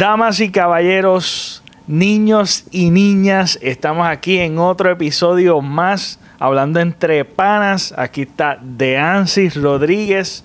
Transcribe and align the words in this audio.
Damas 0.00 0.40
y 0.40 0.50
caballeros, 0.50 1.62
niños 1.86 2.64
y 2.70 2.88
niñas, 2.88 3.58
estamos 3.60 4.06
aquí 4.08 4.38
en 4.38 4.58
otro 4.58 4.90
episodio 4.90 5.60
más 5.60 6.18
hablando 6.38 6.80
entre 6.80 7.26
panas. 7.26 7.92
Aquí 7.98 8.22
está 8.22 8.58
Deansis 8.62 9.60
Rodríguez 9.60 10.42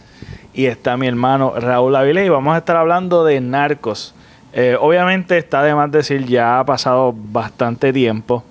y 0.53 0.65
está 0.65 0.97
mi 0.97 1.07
hermano 1.07 1.53
Raúl 1.57 1.95
Avilés 1.95 2.25
y 2.25 2.29
vamos 2.29 2.53
a 2.53 2.57
estar 2.57 2.75
hablando 2.75 3.23
de 3.23 3.39
narcos. 3.39 4.13
Eh, 4.51 4.75
obviamente 4.77 5.37
está 5.37 5.63
de 5.63 5.73
más 5.73 5.89
decir, 5.89 6.25
ya 6.25 6.59
ha 6.59 6.65
pasado 6.65 7.15
bastante 7.15 7.93
tiempo, 7.93 8.43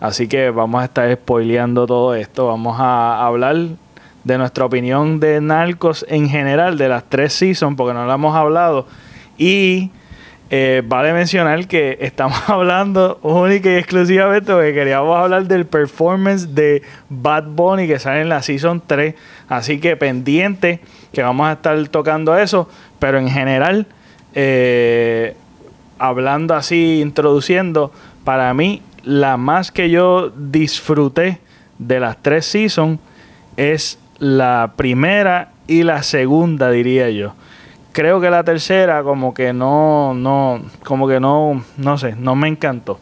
así 0.00 0.28
que 0.28 0.50
vamos 0.50 0.82
a 0.82 0.84
estar 0.84 1.10
spoileando 1.14 1.86
todo 1.86 2.14
esto. 2.14 2.48
Vamos 2.48 2.76
a 2.78 3.24
hablar 3.24 3.56
de 4.22 4.36
nuestra 4.36 4.66
opinión 4.66 5.18
de 5.18 5.40
narcos 5.40 6.04
en 6.10 6.28
general, 6.28 6.76
de 6.76 6.90
las 6.90 7.04
tres 7.04 7.32
seasons, 7.32 7.74
porque 7.74 7.94
no 7.94 8.04
lo 8.04 8.12
hemos 8.12 8.36
hablado. 8.36 8.86
Y 9.38 9.90
eh, 10.54 10.82
vale 10.84 11.14
mencionar 11.14 11.66
que 11.66 11.96
estamos 12.02 12.36
hablando 12.46 13.18
única 13.22 13.70
y 13.70 13.76
exclusivamente 13.76 14.52
porque 14.52 14.74
queríamos 14.74 15.16
hablar 15.16 15.46
del 15.46 15.64
performance 15.64 16.54
de 16.54 16.82
Bad 17.08 17.44
Bunny 17.44 17.86
que 17.86 17.98
sale 17.98 18.20
en 18.20 18.28
la 18.28 18.42
Season 18.42 18.82
3. 18.86 19.14
Así 19.48 19.80
que 19.80 19.96
pendiente 19.96 20.80
que 21.10 21.22
vamos 21.22 21.46
a 21.46 21.52
estar 21.52 21.88
tocando 21.88 22.36
eso. 22.36 22.68
Pero 22.98 23.18
en 23.18 23.30
general, 23.30 23.86
eh, 24.34 25.34
hablando 25.98 26.54
así, 26.54 27.00
introduciendo, 27.00 27.90
para 28.22 28.52
mí 28.52 28.82
la 29.04 29.38
más 29.38 29.72
que 29.72 29.88
yo 29.88 30.28
disfruté 30.36 31.38
de 31.78 31.98
las 31.98 32.18
tres 32.20 32.44
Seasons 32.44 33.00
es 33.56 33.98
la 34.18 34.74
primera 34.76 35.52
y 35.66 35.82
la 35.82 36.02
segunda, 36.02 36.70
diría 36.70 37.08
yo 37.08 37.32
creo 37.92 38.20
que 38.20 38.30
la 38.30 38.42
tercera 38.42 39.02
como 39.02 39.32
que 39.34 39.52
no, 39.52 40.14
no, 40.14 40.62
como 40.84 41.06
que 41.06 41.20
no, 41.20 41.62
no 41.76 41.98
sé, 41.98 42.16
no 42.16 42.34
me 42.34 42.48
encantó. 42.48 42.98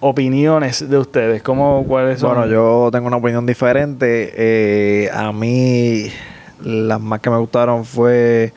Opiniones 0.00 0.88
de 0.88 0.96
ustedes, 0.96 1.42
¿cómo, 1.42 1.84
cuáles 1.86 2.20
son? 2.20 2.34
Bueno, 2.34 2.50
yo 2.50 2.88
tengo 2.90 3.08
una 3.08 3.18
opinión 3.18 3.44
diferente. 3.44 4.32
Eh, 4.34 5.10
a 5.12 5.30
mí 5.32 6.10
las 6.62 7.00
más 7.00 7.20
que 7.20 7.30
me 7.30 7.36
gustaron 7.38 7.84
fue... 7.84 8.52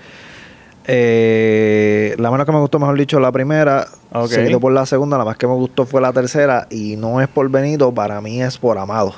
Eh, 0.85 2.15
la 2.17 2.30
menos 2.30 2.45
que 2.45 2.52
me 2.52 2.59
gustó, 2.59 2.77
mejor 2.80 2.97
dicho, 2.97 3.19
la 3.19 3.31
primera. 3.31 3.87
Seguido 4.27 4.59
por 4.59 4.73
la 4.73 4.85
segunda. 4.85 5.17
La 5.17 5.25
más 5.25 5.37
que 5.37 5.47
me 5.47 5.53
gustó 5.53 5.85
fue 5.85 6.02
la 6.02 6.11
tercera. 6.11 6.67
Y 6.69 6.95
no 6.97 7.21
es 7.21 7.27
por 7.27 7.49
Benito, 7.49 7.93
para 7.93 8.19
mí 8.21 8.41
es 8.41 8.58
por 8.58 8.77
Amado. 8.77 9.13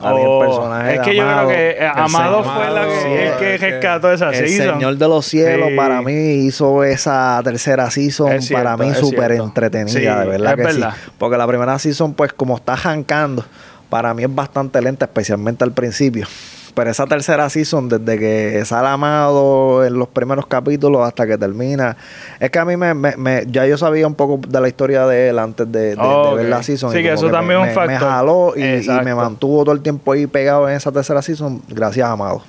Oh, 0.00 0.74
es 0.84 1.00
que 1.00 1.14
yo 1.14 1.22
creo 1.22 1.48
que 1.48 1.70
eh, 1.78 1.86
Amado 1.94 2.42
fue 2.42 2.70
la 2.70 2.84
que, 2.84 3.28
el 3.28 3.36
que 3.36 3.56
rescató 3.58 4.12
esa 4.12 4.30
el 4.30 4.48
Señor 4.48 4.96
de 4.96 5.08
los 5.08 5.26
Cielos 5.26 5.70
para 5.76 6.02
mí 6.02 6.12
hizo 6.46 6.82
esa 6.82 7.40
tercera 7.44 7.90
season 7.90 8.38
para 8.50 8.76
mí 8.76 8.94
súper 8.94 9.32
entretenida, 9.32 10.20
de 10.20 10.26
verdad 10.26 10.56
que 10.56 10.72
sí. 10.72 10.82
Porque 11.18 11.36
la 11.36 11.46
primera 11.46 11.78
season, 11.78 12.14
pues 12.14 12.32
como 12.32 12.56
está 12.56 12.76
jancando, 12.76 13.44
para 13.88 14.12
mí 14.14 14.24
es 14.24 14.34
bastante 14.34 14.80
lenta, 14.80 15.04
especialmente 15.04 15.62
al 15.64 15.72
principio. 15.72 16.26
Pero 16.74 16.90
esa 16.90 17.06
tercera 17.06 17.50
season, 17.50 17.88
desde 17.88 18.18
que 18.18 18.64
sale 18.64 18.88
Amado 18.88 19.84
en 19.84 19.94
los 19.94 20.08
primeros 20.08 20.46
capítulos 20.46 21.06
hasta 21.06 21.26
que 21.26 21.36
termina, 21.36 21.96
es 22.40 22.50
que 22.50 22.58
a 22.58 22.64
mí 22.64 22.76
me, 22.76 22.94
me, 22.94 23.44
ya 23.46 23.66
yo 23.66 23.76
sabía 23.76 24.06
un 24.06 24.14
poco 24.14 24.40
de 24.46 24.60
la 24.60 24.68
historia 24.68 25.06
de 25.06 25.28
él 25.28 25.38
antes 25.38 25.70
de, 25.70 25.96
ver 25.96 26.46
la 26.46 26.62
season. 26.62 26.92
Sí, 26.92 27.02
que 27.02 27.12
eso 27.12 27.30
también 27.30 27.60
es 27.60 27.68
un 27.68 27.74
factor. 27.74 27.92
Me 27.92 27.98
jaló 27.98 28.54
y, 28.56 29.04
me 29.04 29.14
mantuvo 29.14 29.64
todo 29.64 29.74
el 29.74 29.82
tiempo 29.82 30.12
ahí 30.12 30.26
pegado 30.26 30.68
en 30.68 30.76
esa 30.76 30.90
tercera 30.90 31.20
season, 31.20 31.62
gracias 31.68 32.06
a 32.06 32.12
Amado. 32.12 32.42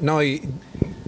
No, 0.00 0.22
y 0.22 0.42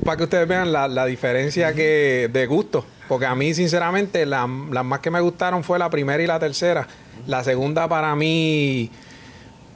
para 0.05 0.17
que 0.17 0.25
ustedes 0.25 0.47
vean 0.47 0.73
la, 0.73 0.87
la 0.89 1.07
diferencia 1.07 1.73
que 1.75 2.31
de 2.33 2.47
gusto. 2.47 2.85
Porque 3.09 3.27
a 3.27 3.35
mí, 3.35 3.53
sinceramente, 3.53 4.25
las 4.25 4.49
más 4.49 5.01
que 5.01 5.11
me 5.11 5.21
gustaron 5.21 5.65
fue 5.65 5.79
la 5.79 5.91
primera 5.91 6.23
y 6.23 6.27
la 6.27 6.39
tercera. 6.39 6.87
La 7.27 7.45
segunda 7.45 7.87
para 7.89 8.15
mí... 8.17 8.91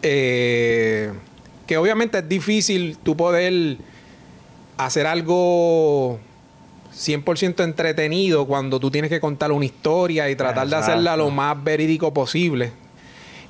Eh, 0.03 1.12
que 1.66 1.77
obviamente 1.77 2.19
es 2.19 2.28
difícil 2.28 2.99
tú 3.03 3.16
poder 3.16 3.78
hacer 4.77 5.06
algo 5.06 6.19
100% 6.97 7.62
entretenido 7.62 8.47
cuando 8.47 8.81
tú 8.81 8.91
tienes 8.91 9.10
que 9.10 9.21
contar 9.21 9.53
una 9.53 9.65
historia 9.65 10.31
y 10.31 10.37
tratar 10.37 10.69
de 10.69 10.77
hacerla 10.77 11.16
lo 11.16 11.31
más 11.31 11.62
verídico 11.62 12.12
posible. 12.12 12.72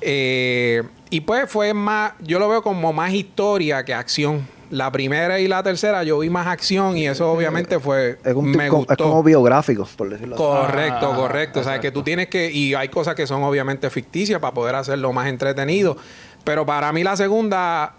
Eh, 0.01 0.83
y 1.09 1.21
pues 1.21 1.49
fue 1.49 1.73
más, 1.73 2.13
yo 2.21 2.39
lo 2.39 2.49
veo 2.49 2.61
como 2.61 2.93
más 2.93 3.13
historia 3.13 3.83
que 3.85 3.93
acción. 3.93 4.47
La 4.69 4.91
primera 4.91 5.39
y 5.39 5.47
la 5.47 5.63
tercera 5.63 6.03
yo 6.03 6.19
vi 6.19 6.29
más 6.29 6.45
acción 6.45 6.97
y 6.97 7.07
eso 7.07 7.31
obviamente 7.31 7.79
fue 7.79 8.19
es, 8.25 8.35
me 8.35 8.69
gustó. 8.69 8.91
es 8.91 8.97
como 8.97 9.23
biográfico, 9.23 9.87
por 9.95 10.09
decirlo 10.09 10.35
así. 10.35 10.43
Correcto, 10.43 11.15
correcto. 11.15 11.59
O 11.61 11.63
sea, 11.63 11.79
que 11.79 11.89
tú 11.89 12.03
tienes 12.03 12.27
que 12.27 12.51
y 12.51 12.73
hay 12.73 12.89
cosas 12.89 13.15
que 13.15 13.25
son 13.25 13.43
obviamente 13.43 13.89
ficticias 13.89 14.41
para 14.41 14.53
poder 14.53 14.75
hacerlo 14.75 15.13
más 15.13 15.29
entretenido, 15.29 15.95
pero 16.43 16.65
para 16.65 16.91
mí 16.91 17.01
la 17.01 17.15
segunda 17.15 17.93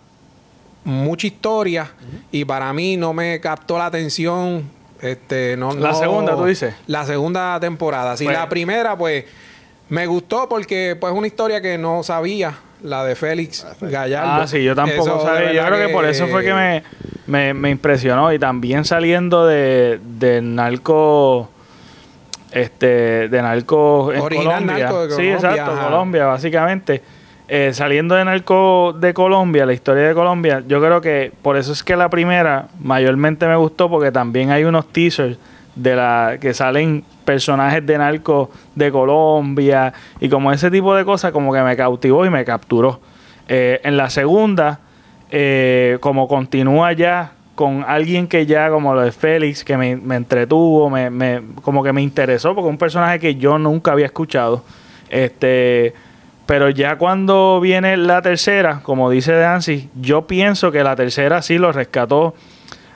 mucha 0.89 1.27
historia 1.27 1.91
y 2.33 2.45
para 2.45 2.73
mí 2.73 2.97
no 2.97 3.13
me 3.13 3.39
captó 3.41 3.79
la 3.79 3.87
atención. 3.87 4.71
Este, 5.01 5.57
no, 5.57 5.73
la 5.75 5.95
segunda, 5.95 6.35
tú 6.35 6.45
dices. 6.47 6.75
La 6.87 7.05
segunda 7.05 7.61
temporada. 7.61 8.17
Si 8.17 8.25
pues 8.25 8.37
la 8.37 8.49
primera, 8.49 8.97
pues, 8.97 9.25
me 9.91 10.07
gustó 10.07 10.49
porque 10.49 10.97
pues 10.99 11.13
una 11.13 11.27
historia 11.27 11.61
que 11.61 11.79
no 11.79 12.03
sabía, 12.03 12.59
la 12.83 13.05
de 13.05 13.15
Félix 13.15 13.65
ah, 13.65 13.75
Gallardo. 13.81 14.43
Ah, 14.43 14.47
sí, 14.47 14.63
yo 14.65 14.75
tampoco 14.75 15.23
sabía. 15.23 15.53
Yo 15.53 15.67
creo 15.67 15.87
que... 15.87 15.93
por 15.93 16.05
eso 16.07 16.27
fue 16.27 16.43
que 16.43 16.83
me, 17.27 17.55
me, 17.55 17.71
impresionó. 17.71 18.33
Y 18.33 18.39
también 18.39 18.85
saliendo 18.85 19.47
de, 19.47 20.01
de 20.03 20.41
narco 20.41 21.51
este 22.51 23.29
de 23.29 23.43
narco 23.43 24.11
en 24.13 24.21
Colombia. 24.21 24.91
sí, 25.15 25.29
exacto, 25.29 25.79
Colombia, 25.81 26.25
básicamente. 26.27 27.03
Eh, 27.51 27.71
saliendo 27.73 28.15
de 28.15 28.27
Narco 28.27 28.95
de 28.99 29.15
Colombia, 29.15 29.65
la 29.65 29.73
historia 29.73 30.07
de 30.07 30.15
Colombia, 30.15 30.63
yo 30.69 30.83
creo 30.83 31.01
que 31.01 31.33
por 31.41 31.57
eso 31.57 31.73
es 31.73 31.83
que 31.83 31.97
la 31.97 32.11
primera 32.11 32.69
mayormente 32.79 33.47
me 33.47 33.57
gustó 33.57 33.89
porque 33.89 34.13
también 34.13 34.51
hay 34.51 34.65
unos 34.65 34.87
teasers 34.89 35.39
de 35.75 35.97
la 35.97 36.37
que 36.39 36.53
salen 36.53 37.05
personajes 37.25 37.87
de 37.87 37.97
narco 37.97 38.51
de 38.75 38.91
Colombia 38.91 39.95
y 40.21 40.29
como 40.29 40.53
ese 40.53 40.71
tipo 40.71 40.95
de 40.95 41.07
cosas 41.07 41.33
como 41.33 41.53
que 41.53 41.63
me 41.63 41.75
cautivó 41.75 42.27
y 42.27 42.31
me 42.31 42.45
capturó. 42.45 43.01
Eh, 43.49 43.81
en 43.83 43.97
la 43.97 44.11
segunda, 44.11 44.81
eh, 45.31 45.97
como 46.01 46.29
continúa 46.29 46.93
ya 46.93 47.33
con 47.55 47.83
alguien 47.89 48.29
que 48.29 48.45
ya, 48.45 48.69
como 48.71 48.95
lo 48.95 49.01
de 49.01 49.11
Félix, 49.11 49.65
que 49.65 49.77
me, 49.77 49.93
entretuvo, 50.15 50.91
me, 50.91 51.11
me, 51.11 51.43
como 51.63 51.83
que 51.83 51.93
me 51.93 52.03
interesó, 52.03 52.55
porque 52.55 52.69
un 52.69 52.79
personaje 52.79 53.19
que 53.19 53.37
yo 53.37 53.59
nunca 53.59 53.93
había 53.93 54.07
escuchado. 54.07 54.63
Este 55.11 55.95
pero 56.49 56.71
ya 56.71 56.97
cuando 56.97 57.61
viene 57.61 57.99
la 57.99 58.23
tercera, 58.23 58.81
como 58.83 59.11
dice 59.11 59.35
Dancy, 59.35 59.91
yo 60.01 60.27
pienso 60.27 60.73
que 60.73 60.83
la 60.83 60.97
tercera 60.97 61.43
sí 61.43 61.59
lo 61.59 61.73
rescató 61.73 62.35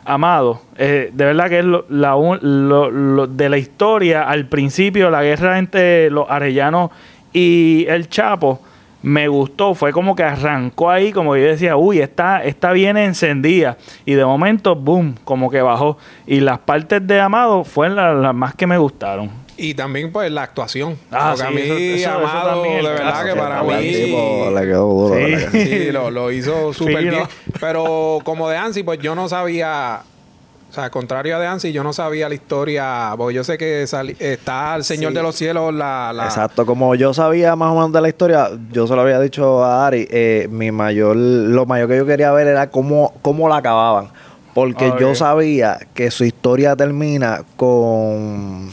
Amado. 0.06 0.62
Eh, 0.78 1.10
de 1.12 1.24
verdad 1.26 1.50
que 1.50 1.58
es 1.58 1.64
lo, 1.66 3.26
de 3.26 3.48
la 3.50 3.58
historia, 3.58 4.22
al 4.22 4.46
principio, 4.46 5.10
la 5.10 5.22
guerra 5.22 5.58
entre 5.58 6.08
los 6.08 6.30
arellanos 6.30 6.92
y 7.34 7.84
el 7.90 8.08
Chapo, 8.08 8.62
me 9.02 9.28
gustó. 9.28 9.74
Fue 9.74 9.92
como 9.92 10.16
que 10.16 10.22
arrancó 10.22 10.88
ahí, 10.88 11.12
como 11.12 11.36
yo 11.36 11.44
decía, 11.44 11.76
uy, 11.76 11.98
está, 11.98 12.42
está 12.42 12.72
bien 12.72 12.96
encendida. 12.96 13.76
Y 14.06 14.14
de 14.14 14.24
momento, 14.24 14.74
boom, 14.74 15.14
como 15.24 15.50
que 15.50 15.60
bajó. 15.60 15.98
Y 16.26 16.40
las 16.40 16.58
partes 16.60 17.06
de 17.06 17.20
Amado 17.20 17.64
fueron 17.64 18.22
las 18.22 18.34
más 18.34 18.54
que 18.54 18.66
me 18.66 18.78
gustaron. 18.78 19.41
Y 19.62 19.74
también, 19.74 20.10
pues, 20.10 20.28
la 20.32 20.42
actuación. 20.42 20.98
Ah, 21.12 21.34
porque 21.36 21.46
a 21.46 21.50
mí, 21.52 22.02
Amado, 22.02 22.64
de 22.64 22.82
verdad 22.82 23.24
que 23.24 23.34
para 23.36 23.62
mí... 23.62 23.76
Le 23.76 24.60
quedó 24.62 24.88
duro. 24.88 25.14
Sí, 25.52 25.66
sí 25.66 25.92
lo, 25.92 26.10
lo, 26.10 26.32
hizo 26.32 26.72
súper 26.74 27.04
bien. 27.04 27.22
Pero 27.60 28.18
como 28.24 28.48
de 28.48 28.56
Ansi, 28.56 28.82
pues, 28.82 28.98
yo 28.98 29.14
no 29.14 29.28
sabía... 29.28 30.02
O 30.68 30.74
sea, 30.74 30.90
contrario 30.90 31.36
a 31.36 31.38
de 31.38 31.46
Ansi, 31.46 31.70
yo 31.70 31.84
no 31.84 31.92
sabía 31.92 32.28
la 32.28 32.34
historia, 32.34 33.14
porque 33.16 33.34
yo 33.34 33.44
sé 33.44 33.56
que 33.56 33.82
está 33.82 34.74
el 34.74 34.82
Señor 34.82 35.12
de 35.12 35.22
los 35.22 35.36
Cielos, 35.36 35.72
la, 35.72 36.12
Exacto, 36.24 36.66
como 36.66 36.94
yo 36.96 37.14
sabía 37.14 37.54
más 37.54 37.70
o 37.70 37.74
menos 37.74 37.92
de 37.92 38.00
la 38.00 38.08
historia, 38.08 38.48
yo 38.72 38.86
se 38.86 38.96
lo 38.96 39.02
había 39.02 39.20
dicho 39.20 39.62
a 39.62 39.86
Ari, 39.86 40.08
eh, 40.10 40.48
mi 40.50 40.72
mayor, 40.72 41.14
lo 41.14 41.66
mayor 41.66 41.88
que 41.88 41.98
yo 41.98 42.06
quería 42.06 42.32
ver 42.32 42.48
era 42.48 42.70
cómo, 42.70 43.12
cómo 43.20 43.50
la 43.50 43.58
acababan. 43.58 44.08
Porque 44.54 44.92
yo 44.98 45.14
sabía 45.14 45.78
que 45.92 46.10
su 46.10 46.24
historia 46.24 46.74
termina 46.74 47.42
con 47.56 48.70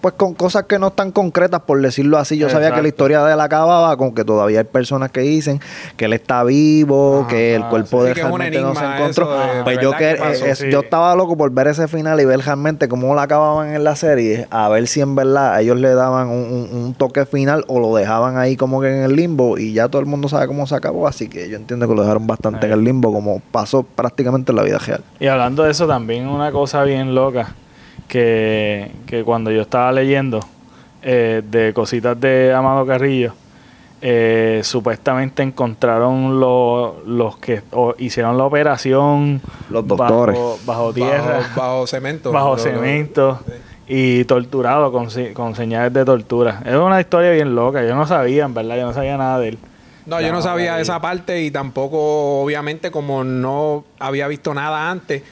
pues 0.00 0.14
con 0.14 0.34
cosas 0.34 0.64
que 0.64 0.78
no 0.78 0.88
están 0.88 1.12
concretas, 1.12 1.60
por 1.62 1.80
decirlo 1.80 2.18
así. 2.18 2.38
Yo 2.38 2.48
sabía 2.48 2.72
que 2.72 2.82
la 2.82 2.88
historia 2.88 3.22
de 3.24 3.34
él 3.34 3.40
acababa 3.40 3.96
con 3.96 4.14
que 4.14 4.24
todavía 4.24 4.60
hay 4.60 4.64
personas 4.64 5.10
que 5.10 5.20
dicen 5.20 5.60
que 5.96 6.06
él 6.06 6.12
está 6.12 6.42
vivo, 6.44 7.26
que 7.28 7.54
el 7.54 7.64
cuerpo 7.66 8.04
de 8.04 8.14
realmente 8.14 8.60
no 8.60 8.74
se 8.74 8.84
encontró. 8.84 9.28
pues 9.64 9.78
yo 9.80 9.92
que, 9.96 10.12
eh, 10.12 10.70
yo 10.70 10.80
estaba 10.80 11.14
loco 11.14 11.36
por 11.36 11.50
ver 11.50 11.68
ese 11.68 11.88
final 11.88 12.20
y 12.20 12.24
ver 12.24 12.40
realmente 12.40 12.88
cómo 12.88 13.14
la 13.14 13.22
acababan 13.22 13.74
en 13.74 13.84
la 13.84 13.96
serie, 13.96 14.46
a 14.50 14.68
ver 14.68 14.86
si 14.86 15.00
en 15.00 15.14
verdad 15.14 15.60
ellos 15.60 15.78
le 15.78 15.94
daban 15.94 16.28
un, 16.28 16.94
toque 16.96 17.24
final 17.24 17.64
o 17.68 17.78
lo 17.78 17.94
dejaban 17.94 18.36
ahí 18.36 18.56
como 18.56 18.80
que 18.80 18.88
en 18.88 19.02
el 19.04 19.14
limbo 19.14 19.56
y 19.58 19.72
ya 19.72 19.88
todo 19.88 20.00
el 20.00 20.06
mundo 20.06 20.28
sabe 20.28 20.46
cómo 20.46 20.66
se 20.66 20.74
acabó, 20.74 21.06
así 21.06 21.28
que 21.28 21.48
yo 21.48 21.56
entiendo 21.56 21.88
que 21.88 21.94
lo 21.94 22.02
dejaron 22.02 22.26
bastante 22.26 22.66
en 22.66 22.72
el 22.72 22.84
limbo 22.84 23.12
como 23.12 23.40
pasó 23.52 23.82
prácticamente 23.82 24.52
en 24.52 24.56
la 24.56 24.62
vida 24.62 24.78
real. 24.78 25.02
Y 25.18 25.28
hablando 25.28 25.62
de 25.62 25.70
eso 25.70 25.86
también 25.86 26.26
una 26.26 26.50
cosa 26.50 26.82
bien 26.82 27.14
loca 27.14 27.54
que, 28.10 29.22
cuando 29.24 29.50
yo 29.50 29.62
estaba 29.62 29.92
leyendo 29.92 30.40
eh, 31.02 31.42
de 31.48 31.72
cositas 31.72 32.20
de 32.20 32.52
Amado 32.52 32.84
Carrillo, 32.84 33.32
eh, 34.02 34.60
supuestamente 34.64 35.42
encontraron 35.42 36.40
los 36.40 37.36
que 37.38 37.62
hicieron 37.98 38.36
la 38.36 38.44
operación 38.44 39.40
los 39.68 39.86
doctores. 39.86 40.38
bajo, 40.64 40.92
tierra 40.92 41.40
bajo, 41.54 41.86
cemento. 41.86 42.32
bajo 42.32 42.56
cemento 42.58 43.38
y 43.86 44.24
torturado 44.24 44.90
con, 44.90 45.08
con 45.34 45.54
señales 45.54 45.92
de 45.92 46.04
tortura. 46.04 46.62
Es 46.64 46.74
una 46.74 47.00
historia 47.00 47.30
bien 47.30 47.54
loca 47.54 47.84
yo 47.84 47.94
no 47.94 48.06
sabía 48.06 48.46
en 48.46 48.54
verdad 48.54 48.76
yo 48.76 48.86
no 48.86 48.94
sabía 48.94 49.16
nada 49.16 49.38
de 49.38 49.48
él. 49.50 49.58
No, 50.06 50.20
yo 50.20 50.32
no 50.32 50.42
sabía 50.42 50.80
esa 50.80 51.00
parte 51.00 51.42
y 51.42 51.50
tampoco, 51.50 52.42
obviamente, 52.42 52.90
como 52.90 53.22
no 53.22 53.84
había 53.98 54.26
visto 54.26 54.52
nada 54.54 54.90
antes, 54.90 55.22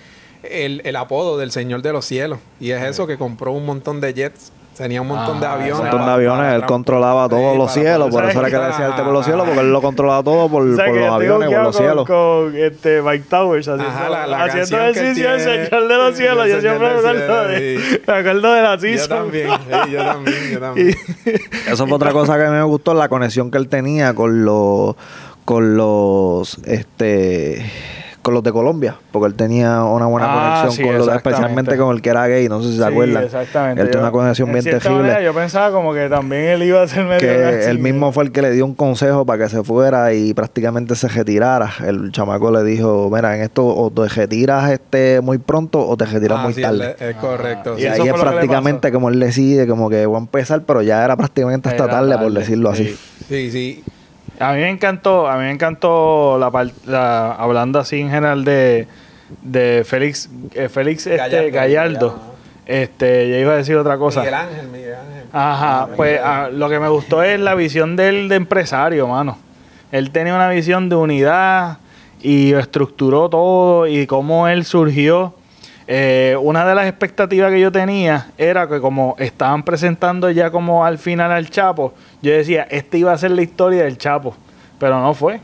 el, 0.50 0.83
el 0.85 0.97
apodo 0.97 1.39
del 1.39 1.50
Señor 1.50 1.83
de 1.83 1.93
los 1.93 2.05
Cielos. 2.05 2.39
Y 2.61 2.71
es 2.71 2.83
eso, 2.83 3.06
que 3.06 3.17
compró 3.17 3.53
un 3.53 3.67
montón 3.67 4.00
de 4.00 4.15
jets 4.15 4.53
Tenía 4.79 5.03
un 5.03 5.09
montón 5.09 5.41
de 5.41 5.47
aviones. 5.47 5.75
Un 5.75 5.87
montón 5.87 6.06
de 6.06 6.12
aviones. 6.12 6.55
él 6.55 6.65
controlaba 6.65 7.29
todos 7.29 7.59
los 7.59 7.73
cielos. 7.73 8.11
Por 8.11 8.25
eso 8.25 8.39
era 8.39 8.49
que 8.49 8.59
le 8.59 8.67
decía 8.67 8.87
el 8.87 8.93
por 8.95 9.12
los 9.12 9.25
cielos, 9.25 9.45
porque 9.45 9.61
él 9.61 9.73
lo 9.73 9.83
controlaba 9.83 10.23
todo 10.23 10.49
por, 10.49 10.77
por 10.77 10.95
los 10.95 11.12
aviones, 11.12 11.49
por 11.49 11.62
los 11.65 11.77
cielos. 11.77 12.06
Con 12.06 12.56
este 12.56 13.03
Mike 13.03 13.25
Towers 13.29 13.67
haciendo, 13.67 14.37
haciendo 14.37 14.79
ejercicio 14.79 15.35
el 15.35 15.41
Señor 15.41 15.89
de 15.89 15.97
los 15.97 16.17
cielos. 16.17 16.49
Yo 16.49 16.61
siempre 16.61 16.91
me 16.91 16.97
acuerdo 16.97 17.49
de, 17.49 18.01
me 18.06 18.15
acuerdo 18.15 18.53
de 18.53 18.62
la 18.62 18.77
Yo 18.77 19.09
también, 19.09 19.49
yo 19.91 20.05
también, 20.05 20.51
yo 20.53 20.61
también. 20.61 20.97
Eso 21.67 21.87
fue 21.89 21.97
otra 21.97 22.12
cosa 22.12 22.39
que 22.39 22.49
me 22.49 22.62
gustó, 22.62 22.94
la 22.94 23.09
conexión 23.09 23.51
que 23.51 23.59
él 23.59 23.69
tenía 23.69 24.15
con 24.15 24.44
los... 24.44 24.94
Con 25.44 25.77
los... 25.77 26.56
Este 26.67 27.69
con 28.29 28.35
los 28.35 28.43
de 28.43 28.53
Colombia, 28.53 28.95
porque 29.11 29.29
él 29.29 29.35
tenía 29.35 29.83
una 29.85 30.05
buena 30.05 30.27
ah, 30.29 30.61
conexión 30.61 30.87
con 30.87 30.99
los, 30.99 31.09
especialmente 31.09 31.79
con 31.79 31.97
el 31.97 32.03
que 32.03 32.11
era 32.11 32.27
gay, 32.27 32.47
no 32.47 32.63
sé 32.63 32.73
si 32.73 32.77
se 32.77 32.85
acuerdan. 32.85 33.25
Exactamente. 33.25 33.81
Él 33.81 33.89
tiene 33.89 34.03
una 34.03 34.13
conexión 34.13 34.53
bien 34.53 34.63
terrible. 34.63 35.25
yo 35.25 35.33
pensaba 35.33 35.73
como 35.73 35.95
que 35.95 36.11
también 36.11 36.43
él 36.43 36.63
iba 36.65 36.83
a 36.83 36.87
ser 36.87 37.07
medio 37.07 37.21
Que 37.21 37.65
él 37.65 37.79
mismo 37.79 38.13
fue 38.13 38.25
el 38.25 38.33
que 38.33 38.43
le 38.43 38.51
dio 38.51 38.67
un 38.67 38.75
consejo 38.75 39.25
para 39.25 39.45
que 39.45 39.49
se 39.49 39.63
fuera 39.63 40.13
y 40.13 40.35
prácticamente 40.35 40.95
se 40.95 41.09
retirara. 41.09 41.73
El 41.87 42.13
chamaco 42.13 42.51
le 42.51 42.65
dijo, 42.65 43.09
mira, 43.11 43.35
en 43.35 43.41
esto 43.41 43.67
o 43.67 43.91
te 43.91 44.07
retiras 44.09 44.73
este 44.73 45.23
muy 45.23 45.39
pronto 45.39 45.89
o 45.89 45.97
te 45.97 46.05
retiras 46.05 46.41
ah, 46.41 46.43
muy 46.43 46.53
tarde. 46.53 46.97
es 47.01 47.17
correcto. 47.17 47.79
y, 47.79 47.87
ahí 47.87 48.09
es 48.09 48.13
prácticamente 48.13 48.93
como 48.93 49.09
él 49.09 49.19
decide, 49.19 49.67
como 49.67 49.89
que 49.89 50.05
voy 50.05 50.17
a 50.17 50.19
empezar, 50.19 50.65
pero 50.67 50.83
ya 50.83 51.03
era 51.03 51.17
prácticamente 51.17 51.71
hasta 51.71 51.89
tarde, 51.89 52.19
por 52.19 52.31
decirlo 52.31 52.69
así. 52.69 52.95
Sí, 53.27 53.51
sí. 53.51 53.83
A 54.40 54.52
mí 54.52 54.61
me 54.61 54.70
encantó, 54.70 55.29
a 55.29 55.37
mí 55.37 55.44
me 55.44 55.50
encantó 55.50 56.38
la, 56.87 57.32
hablando 57.32 57.79
así 57.79 58.00
en 58.00 58.11
general 58.11 58.44
de, 58.44 58.87
de 59.43 59.85
Félix, 59.85 60.31
eh, 60.55 60.69
Félix 60.69 61.06
este, 61.06 61.50
Gallardo. 61.50 62.19
Este, 62.67 63.31
ya 63.31 63.38
iba 63.38 63.55
a 63.55 63.56
decir 63.56 63.76
otra 63.76 63.96
cosa. 63.96 64.20
Miguel 64.20 64.35
Ángel, 64.35 64.69
Miguel 64.69 64.94
Ángel. 64.94 65.25
Ajá, 65.32 65.88
pues 65.96 66.20
ah, 66.23 66.50
lo 66.52 66.69
que 66.69 66.79
me 66.79 66.88
gustó 66.88 67.23
es 67.23 67.40
la 67.40 67.55
visión 67.55 67.96
de 67.96 68.08
él 68.11 68.29
de 68.29 68.37
empresario, 68.37 69.08
mano. 69.08 69.38
Él 69.90 70.11
tenía 70.11 70.35
una 70.35 70.50
visión 70.50 70.88
de 70.88 70.96
unidad 70.96 71.79
y 72.20 72.52
estructuró 72.52 73.29
todo 73.31 73.87
y 73.87 74.06
cómo 74.06 74.49
él 74.49 74.64
surgió 74.64 75.34
eh, 75.90 76.37
una 76.43 76.67
de 76.67 76.75
las 76.75 76.87
expectativas 76.87 77.50
que 77.50 77.61
yo 77.61 77.73
tenía 77.73 78.26
era 78.37 78.69
que 78.69 78.79
como 78.79 79.17
estaban 79.19 79.62
presentando 79.62 80.31
ya 80.31 80.50
como 80.50 80.85
al 80.85 80.99
final 80.99 81.32
al 81.32 81.49
Chapo, 81.49 81.94
yo 82.20 82.31
decía, 82.31 82.67
esta 82.70 82.99
iba 82.99 83.11
a 83.11 83.17
ser 83.17 83.31
la 83.31 83.40
historia 83.40 83.85
del 83.85 83.96
Chapo, 83.96 84.37
pero 84.79 85.00
no 85.00 85.14
fue. 85.14 85.40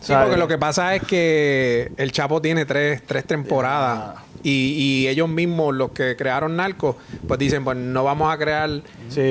Sí, 0.00 0.12
porque 0.16 0.36
lo 0.36 0.46
que 0.46 0.58
pasa 0.58 0.94
es 0.94 1.02
que 1.02 1.90
el 1.96 2.12
Chapo 2.12 2.40
tiene 2.40 2.64
tres, 2.66 3.02
tres 3.04 3.24
temporadas. 3.24 4.14
Y, 4.42 5.06
ellos 5.08 5.28
mismos, 5.28 5.74
los 5.74 5.90
que 5.90 6.16
crearon 6.16 6.56
Narco, 6.56 6.96
pues 7.26 7.38
dicen, 7.38 7.64
pues 7.64 7.76
no 7.76 8.04
vamos 8.04 8.32
a 8.32 8.38
crear 8.38 8.70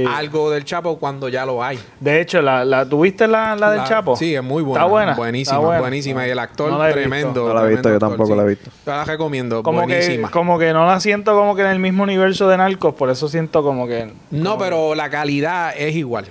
algo 0.09 0.51
del 0.51 0.65
Chapo 0.65 0.97
cuando 0.99 1.29
ya 1.29 1.45
lo 1.45 1.63
hay. 1.63 1.79
De 1.99 2.21
hecho, 2.21 2.41
¿la, 2.41 2.65
la 2.65 2.87
tuviste 2.87 3.27
la, 3.27 3.55
la 3.55 3.71
del 3.71 3.83
Chapo? 3.85 4.15
Sí, 4.15 4.35
es 4.35 4.43
muy 4.43 4.61
buena. 4.61 4.83
Está 4.83 4.91
buena. 4.91 5.15
Buenísima, 5.15 5.79
buenísima. 5.79 6.27
Y 6.27 6.31
el 6.31 6.39
actor 6.39 6.91
tremendo. 6.91 7.47
No 7.47 7.53
la 7.53 7.65
he 7.65 7.69
visto, 7.69 7.89
yo 7.89 7.99
tampoco 7.99 8.35
la 8.35 8.43
he 8.43 8.47
visto. 8.47 8.69
la 8.85 9.05
recomiendo, 9.05 9.63
como 9.63 9.81
buenísima. 9.81 10.27
Que, 10.27 10.33
como 10.33 10.59
que 10.59 10.73
no 10.73 10.85
la 10.85 10.99
siento 10.99 11.33
como 11.33 11.55
que 11.55 11.61
en 11.61 11.69
el 11.69 11.79
mismo 11.79 12.03
universo 12.03 12.47
de 12.47 12.57
Narcos, 12.57 12.93
por 12.93 13.09
eso 13.09 13.27
siento 13.27 13.63
como 13.63 13.87
que... 13.87 14.11
No, 14.31 14.57
pero 14.57 14.95
la 14.95 15.09
calidad 15.09 15.73
es 15.77 15.95
igual. 15.95 16.27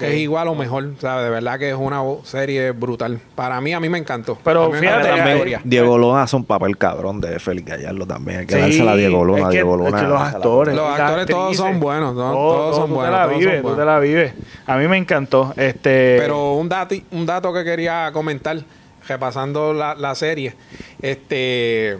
Es 0.00 0.14
igual 0.16 0.48
o 0.48 0.54
mejor, 0.54 0.94
¿sabes? 0.98 1.24
De 1.24 1.30
verdad 1.30 1.58
que 1.58 1.70
es 1.70 1.76
una 1.76 2.02
serie 2.24 2.70
brutal. 2.70 3.20
Para 3.34 3.60
mí, 3.60 3.72
a 3.72 3.80
mí 3.80 3.88
me 3.88 3.98
encantó. 3.98 4.38
Pero 4.42 4.72
fíjate, 4.72 5.08
también, 5.08 5.60
Diego 5.64 5.98
Luna 5.98 6.22
hace 6.22 6.36
un 6.36 6.44
papel 6.44 6.76
cabrón 6.76 7.20
de 7.20 7.38
Félix 7.38 7.68
Gallardo 7.68 8.06
también 8.06 8.21
también. 8.24 8.40
Hay 8.40 8.46
que 8.46 8.72
sí, 8.72 8.86
a 8.86 8.94
Diego 8.94 9.24
Luna. 9.24 9.48
Diego 9.48 9.76
Luna 9.76 10.02
los 10.02 10.20
actores. 10.20 10.74
Los 10.74 10.98
actores 10.98 11.26
todos 11.26 11.56
son 11.56 11.80
buenos. 11.80 12.14
todos, 12.14 12.76
son 12.76 12.92
buenos. 12.92 13.14
Te 13.14 13.18
la 13.18 13.26
vives, 13.26 13.62
tú 13.62 13.76
te 13.76 13.84
la 13.84 13.98
vives. 13.98 14.34
A 14.66 14.76
mí 14.76 14.88
me 14.88 14.96
encantó. 14.96 15.52
Este... 15.56 16.16
Pero 16.18 16.54
un, 16.54 16.68
dato, 16.68 16.94
un 17.10 17.26
dato 17.26 17.52
que 17.52 17.64
quería 17.64 18.10
comentar, 18.12 18.58
repasando 19.06 19.72
la, 19.72 19.94
la 19.94 20.14
serie. 20.14 20.54
Este 21.00 21.98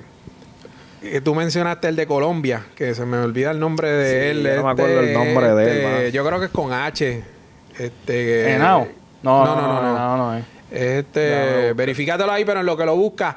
tú 1.25 1.35
mencionaste 1.35 1.89
el 1.89 1.97
de 1.97 2.07
Colombia, 2.07 2.65
que 2.77 2.95
se 2.95 3.05
me 3.05 3.19
olvida 3.19 3.51
el 3.51 3.59
nombre 3.59 3.91
de 3.91 4.31
él. 4.31 4.43
no 4.57 4.65
me 4.65 4.71
acuerdo 4.71 5.01
el 5.01 5.13
nombre 5.13 5.55
de 5.55 5.65
él. 5.65 5.79
Este, 5.79 6.13
yo 6.13 6.25
creo 6.25 6.39
que 6.39 6.47
es 6.47 6.53
con 6.53 6.73
H. 6.73 7.23
Este, 7.79 8.57
No, 8.59 8.87
no, 9.23 9.45
no, 9.45 9.57
no. 9.57 9.83
no, 9.83 10.17
no, 10.17 10.35
no, 10.35 10.45
Este, 10.71 11.73
verifícatelo 11.75 12.31
ahí, 12.31 12.45
pero 12.45 12.61
en 12.61 12.67
lo 12.67 12.77
que 12.77 12.85
lo 12.85 12.95
busca, 12.95 13.35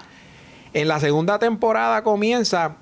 en 0.75 0.89
la 0.89 0.99
segunda 0.99 1.39
temporada 1.39 2.03
comienza 2.03 2.75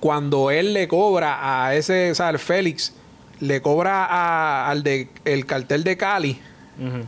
cuando 0.00 0.50
él 0.50 0.74
le 0.74 0.88
cobra 0.88 1.64
a 1.64 1.74
ese, 1.76 2.10
o 2.10 2.14
sea, 2.16 2.30
el 2.30 2.40
Félix, 2.40 2.92
le 3.38 3.62
cobra 3.62 4.68
al 4.68 4.82
de 4.82 5.08
el 5.24 5.46
cartel 5.46 5.84
de 5.84 5.96
Cali, 5.96 6.36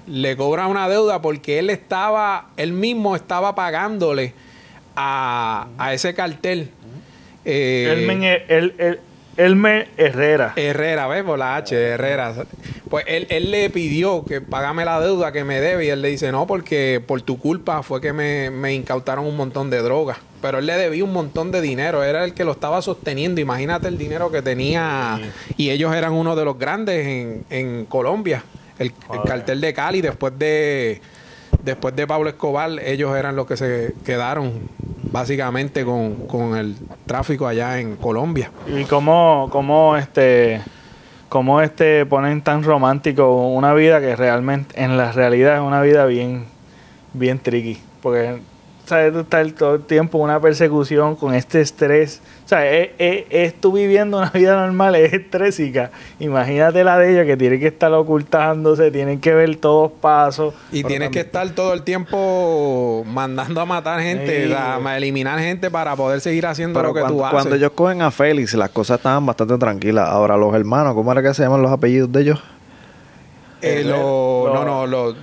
le 0.07 0.37
cobra 0.37 0.69
una 0.69 0.89
deuda 0.89 1.21
porque 1.21 1.59
él 1.59 1.71
estaba, 1.71 2.47
él 2.57 2.73
mismo 2.73 3.17
estaba 3.17 3.57
pagándole 3.57 4.35
a, 4.95 5.67
ese 5.93 6.15
cartel. 6.15 6.71
Eh, 7.45 8.45
él, 8.49 9.01
Elmer 9.37 9.89
Herrera. 9.97 10.53
Herrera, 10.57 11.09
¿ves? 11.09 11.25
Por 11.25 11.39
la 11.39 11.57
H, 11.57 11.77
Herrera. 11.77 12.35
Pues 12.89 13.05
él, 13.09 13.27
él, 13.31 13.51
le 13.51 13.69
pidió 13.71 14.25
que 14.25 14.41
pagame 14.41 14.85
la 14.85 15.01
deuda 15.01 15.33
que 15.33 15.45
me 15.45 15.61
debe 15.61 15.87
y 15.87 15.89
él 15.89 16.03
le 16.03 16.09
dice, 16.09 16.31
no, 16.31 16.47
porque 16.47 17.03
por 17.05 17.21
tu 17.23 17.39
culpa 17.39 17.83
fue 17.83 18.01
que 18.01 18.13
me, 18.13 18.51
me 18.51 18.75
incautaron 18.75 19.27
un 19.27 19.37
montón 19.37 19.71
de 19.71 19.83
drogas. 19.83 20.19
Pero 20.41 20.59
él 20.59 20.67
le 20.67 20.75
debía 20.75 21.03
un 21.03 21.13
montón 21.13 21.51
de 21.51 21.61
dinero, 21.61 22.05
era 22.05 22.25
el 22.25 22.35
que 22.35 22.45
lo 22.45 22.53
estaba 22.53 22.83
sosteniendo. 22.83 23.41
Imagínate 23.41 23.89
el 23.89 23.99
dinero 23.99 24.31
que 24.31 24.43
tenía. 24.43 25.19
Y 25.57 25.71
ellos 25.71 25.95
eran 25.95 26.13
uno 26.13 26.37
de 26.37 26.45
los 26.45 26.59
grandes 26.59 27.07
en, 27.07 27.45
en 27.51 27.85
Colombia. 27.87 28.45
El, 28.79 28.93
el 29.13 29.23
cartel 29.27 29.61
de 29.61 29.73
Cali, 29.73 30.01
después 30.03 30.39
de, 30.39 31.01
después 31.63 31.97
de 31.97 32.07
Pablo 32.07 32.29
Escobar, 32.29 32.71
ellos 32.85 33.17
eran 33.17 33.35
los 33.35 33.47
que 33.47 33.57
se 33.57 33.95
quedaron 34.05 34.69
básicamente 35.11 35.85
con, 35.85 36.57
el 36.57 36.77
tráfico 37.07 37.47
allá 37.47 37.81
en 37.81 37.97
Colombia. 37.97 38.51
¿Y 38.67 38.85
cómo, 38.85 39.49
cómo 39.51 39.97
este 39.97 40.61
cómo 41.29 41.61
este 41.61 42.07
ponen 42.07 42.43
tan 42.43 42.63
romántico 42.63 43.49
una 43.49 43.75
vida 43.75 44.01
que 44.01 44.17
realmente 44.17 44.83
en 44.83 44.97
la 44.97 45.13
realidad 45.13 45.57
es 45.57 45.61
una 45.61 45.83
vida 45.83 46.07
bien 46.07 46.45
bien 47.13 47.39
tricky 47.39 47.79
porque 48.03 48.39
sabes 48.87 49.15
estar 49.15 49.51
todo 49.53 49.75
el 49.75 49.83
tiempo 49.83 50.19
una 50.19 50.41
persecución 50.41 51.17
con 51.17 51.35
este 51.35 51.61
estrés 51.61 52.23
o 52.47 52.49
sea, 52.49 52.65
es, 52.73 52.91
es, 52.97 53.61
tú 53.61 53.73
viviendo 53.73 54.19
una 54.19 54.31
vida 54.31 54.55
normal, 54.55 54.95
es 54.95 55.13
estrésica. 55.13 55.91
Imagínate 56.21 56.85
la 56.85 56.97
de 56.97 57.13
ella 57.13 57.27
que 57.27 57.37
tiene 57.37 57.59
que 57.59 57.67
estar 57.67 57.93
ocultándose, 57.93 58.93
tienen 58.93 59.19
que 59.19 59.35
ver 59.35 59.57
todos 59.57 59.91
pasos. 59.91 60.55
Y 60.71 60.85
tienes 60.85 61.11
que 61.11 61.19
estar 61.19 61.49
todo 61.51 61.75
el 61.75 61.83
tiempo 61.83 63.03
mandando 63.05 63.61
a 63.61 63.65
matar 63.65 64.01
gente, 64.01 64.55
a 64.55 64.97
eliminar 64.97 65.41
gente 65.41 65.73
para 65.73 65.97
poder 65.97 66.21
seguir 66.21 66.47
haciendo 66.47 66.81
lo 66.81 66.95
que 66.95 67.01
tú 67.01 67.25
haces. 67.25 67.33
Cuando 67.33 67.57
ellos 67.57 67.73
cogen 67.75 68.01
a 68.03 68.13
Félix, 68.13 68.55
las 68.55 68.71
cosas 68.71 68.99
estaban 68.99 69.27
bastante 69.27 69.59
tranquilas. 69.59 70.09
Ahora, 70.09 70.37
los 70.37 70.55
hermanos, 70.55 70.95
¿cómo 70.95 71.11
era 71.11 71.25
que 71.25 71.35
se 71.35 71.43
llaman 71.43 71.63
los 71.63 71.73
apellidos 71.73 72.13
de 72.13 72.21
ellos? 72.23 72.41
Eh, 73.61 73.83
no, 73.85 74.65
no, 74.65 74.87
los 74.87 75.17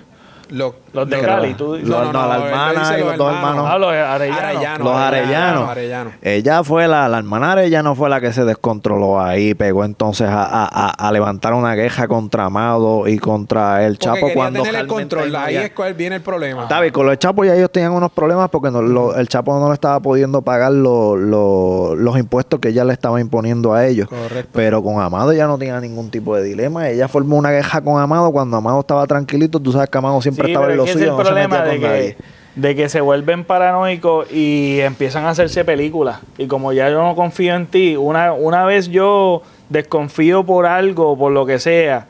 los, 0.50 0.74
de 0.94 1.22
Cali, 1.22 1.54
tú 1.56 1.78
no, 1.80 2.12
no, 2.12 2.28
la 2.28 2.36
hermana 2.38 2.98
y 2.98 3.02
los 3.02 3.18
dos 3.18 3.34
hermanos. 3.34 3.66
Ah, 3.68 3.78
los 3.78 3.92
arellanos. 3.92 4.86
los 4.86 4.96
arellanos. 4.96 6.14
Ella 6.22 6.64
fue 6.64 6.88
la, 6.88 7.10
la 7.10 7.18
hermana 7.18 7.54
Arellano 7.54 7.96
fue 7.96 8.10
la 8.10 8.22
que 8.22 8.32
se 8.32 8.46
descontroló 8.46 9.20
ahí, 9.20 9.54
pegó 9.56 9.84
entonces 9.86 10.30
a, 10.30 10.44
a, 10.46 10.90
a 10.90 11.12
levantar 11.12 11.54
una 11.54 11.76
queja 11.76 12.08
contra 12.08 12.46
Amado 12.46 13.08
y 13.08 13.18
contra 13.18 13.86
el 13.86 13.98
Chapo 13.98 14.28
cuando 14.34 14.62
tener 14.64 14.82
el 14.82 14.88
control, 14.88 15.36
ahí 15.36 15.56
es 15.56 15.72
cuál 15.72 15.94
viene 15.94 16.18
el 16.18 16.22
problema. 16.22 16.66
David, 16.68 16.92
con 16.92 17.06
los 17.06 17.18
Chapos 17.18 17.48
ya 17.48 17.56
ellos 17.56 17.72
tenían 17.72 17.94
unos 17.94 18.12
problemas 18.12 18.50
porque 18.50 18.70
no, 18.72 19.14
el 19.14 19.28
Chapo 19.28 19.58
no 19.60 19.70
le 19.70 19.74
estaba 19.74 20.00
pudiendo 20.00 20.42
pagar 20.42 20.72
los 20.74 22.18
impuestos 22.20 22.60
que 22.60 22.70
ella 22.70 22.86
le 22.86 22.94
estaba 22.94 23.20
imponiendo 23.20 23.74
a 23.74 23.86
ellos. 23.86 24.08
Correcto. 24.08 24.52
Pero 24.54 24.84
con 24.84 25.02
Amado 25.02 25.34
ya 25.34 25.48
no 25.48 25.58
tenía 25.58 25.80
ningún 25.80 26.10
tipo 26.10 26.36
de 26.36 26.44
dilema. 26.44 26.90
Ella 26.90 27.08
formó 27.08 27.38
una 27.38 27.50
queja 27.50 27.82
con 27.82 28.02
Amado 28.02 28.32
cuando 28.32 28.58
Amado 28.58 28.80
estaba 28.82 29.06
tranquilito. 29.08 29.60
Tú 29.60 29.72
sabes 29.72 29.90
que 29.90 29.98
Amado 29.98 30.22
siempre 30.22 30.48
estaba 30.48 30.72
en 30.72 30.83
lo 30.86 30.94
suyo. 30.94 31.06
Es 31.06 31.20
el 31.20 31.26
problema 31.26 31.64
de 31.64 31.80
que 31.80 32.18
de 32.56 32.76
que 32.76 32.90
se 32.90 33.02
vuelven 33.02 33.46
paranoicos 33.46 34.32
y 34.32 34.80
empiezan 34.82 35.26
a 35.26 35.30
hacerse 35.30 35.66
películas. 35.66 36.20
Y 36.38 36.48
como 36.48 36.72
ya 36.72 36.90
yo 36.90 37.02
no 37.02 37.16
confío 37.16 37.56
en 37.56 37.66
ti, 37.66 37.96
una, 37.96 38.34
una 38.34 38.64
vez 38.66 38.90
yo 38.90 39.42
desconfío 39.70 40.46
por 40.46 40.66
algo, 40.66 41.18
por 41.18 41.32
lo 41.32 41.46
que 41.46 41.60
sea, 41.60 42.08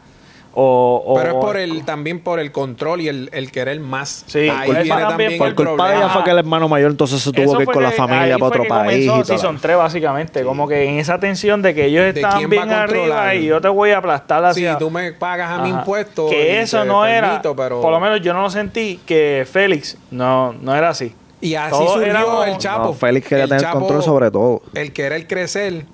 o, 0.56 1.16
Pero 1.18 1.30
es 1.30 1.36
por 1.36 1.58
el, 1.58 1.84
también 1.84 2.20
por 2.20 2.40
el 2.40 2.52
control 2.52 3.02
y 3.02 3.08
el, 3.08 3.30
el 3.34 3.52
querer 3.52 3.80
más. 3.80 4.24
Sí, 4.28 4.50
ahí 4.50 4.72
viene 4.72 4.90
también 4.90 5.38
por 5.38 5.56
culpa 5.56 5.90
de 5.90 5.98
ella 5.98 6.10
fue 6.10 6.24
que 6.24 6.30
el 6.32 6.40
hermano 6.40 6.70
mayor 6.70 6.92
entonces 6.92 7.22
se 7.22 7.32
tuvo 7.32 7.58
que 7.58 7.64
ir 7.64 7.70
con 7.70 7.82
la 7.84 7.92
familia 7.92 8.38
para 8.38 8.48
otro 8.48 8.64
país. 8.66 9.12
Sí, 9.26 9.38
son 9.38 9.60
tres 9.60 9.78
básicamente. 9.78 10.44
Como 10.44 10.68
que 10.68 10.84
en 10.84 11.00
esa 11.00 11.20
tensión 11.20 11.62
de 11.62 11.74
que 11.74 11.86
ellos 11.86 12.06
están 12.06 12.50
bien 12.50 12.72
arriba 12.72 13.34
y 13.36 13.46
yo 13.46 13.60
te 13.62 13.68
voy 13.68 13.92
a 13.92 13.98
aplastar 13.98 14.46
hacia... 14.46 14.74
Si 14.74 14.80
tú 14.80 14.90
me 14.90 15.12
pagas 15.14 15.60
a 15.60 15.64
mi 15.64 15.70
impuesto. 15.70 16.30
Que 16.30 16.62
eso 16.62 16.86
no 16.86 17.06
era... 17.06 17.42
Por 17.42 17.92
lo 17.92 18.00
menos 18.00 18.22
yo 18.22 18.34
no 18.34 18.44
lo 18.44 18.50
sentí 18.50 19.00
que 19.06 19.48
Félix 19.52 19.98
no, 20.12 20.54
no 20.54 20.76
era 20.76 20.90
así. 20.90 21.16
Y 21.42 21.56
así 21.56 21.76
surgió 21.76 22.44
el 22.46 22.58
Chapo. 22.58 22.94
Félix 22.94 23.28
quería 23.28 23.48
tener 23.48 23.70
control 23.70 24.04
sobre 24.04 24.32
todo. 24.32 24.62
El 24.74 24.94
querer 24.94 25.28
crecer 25.28 25.86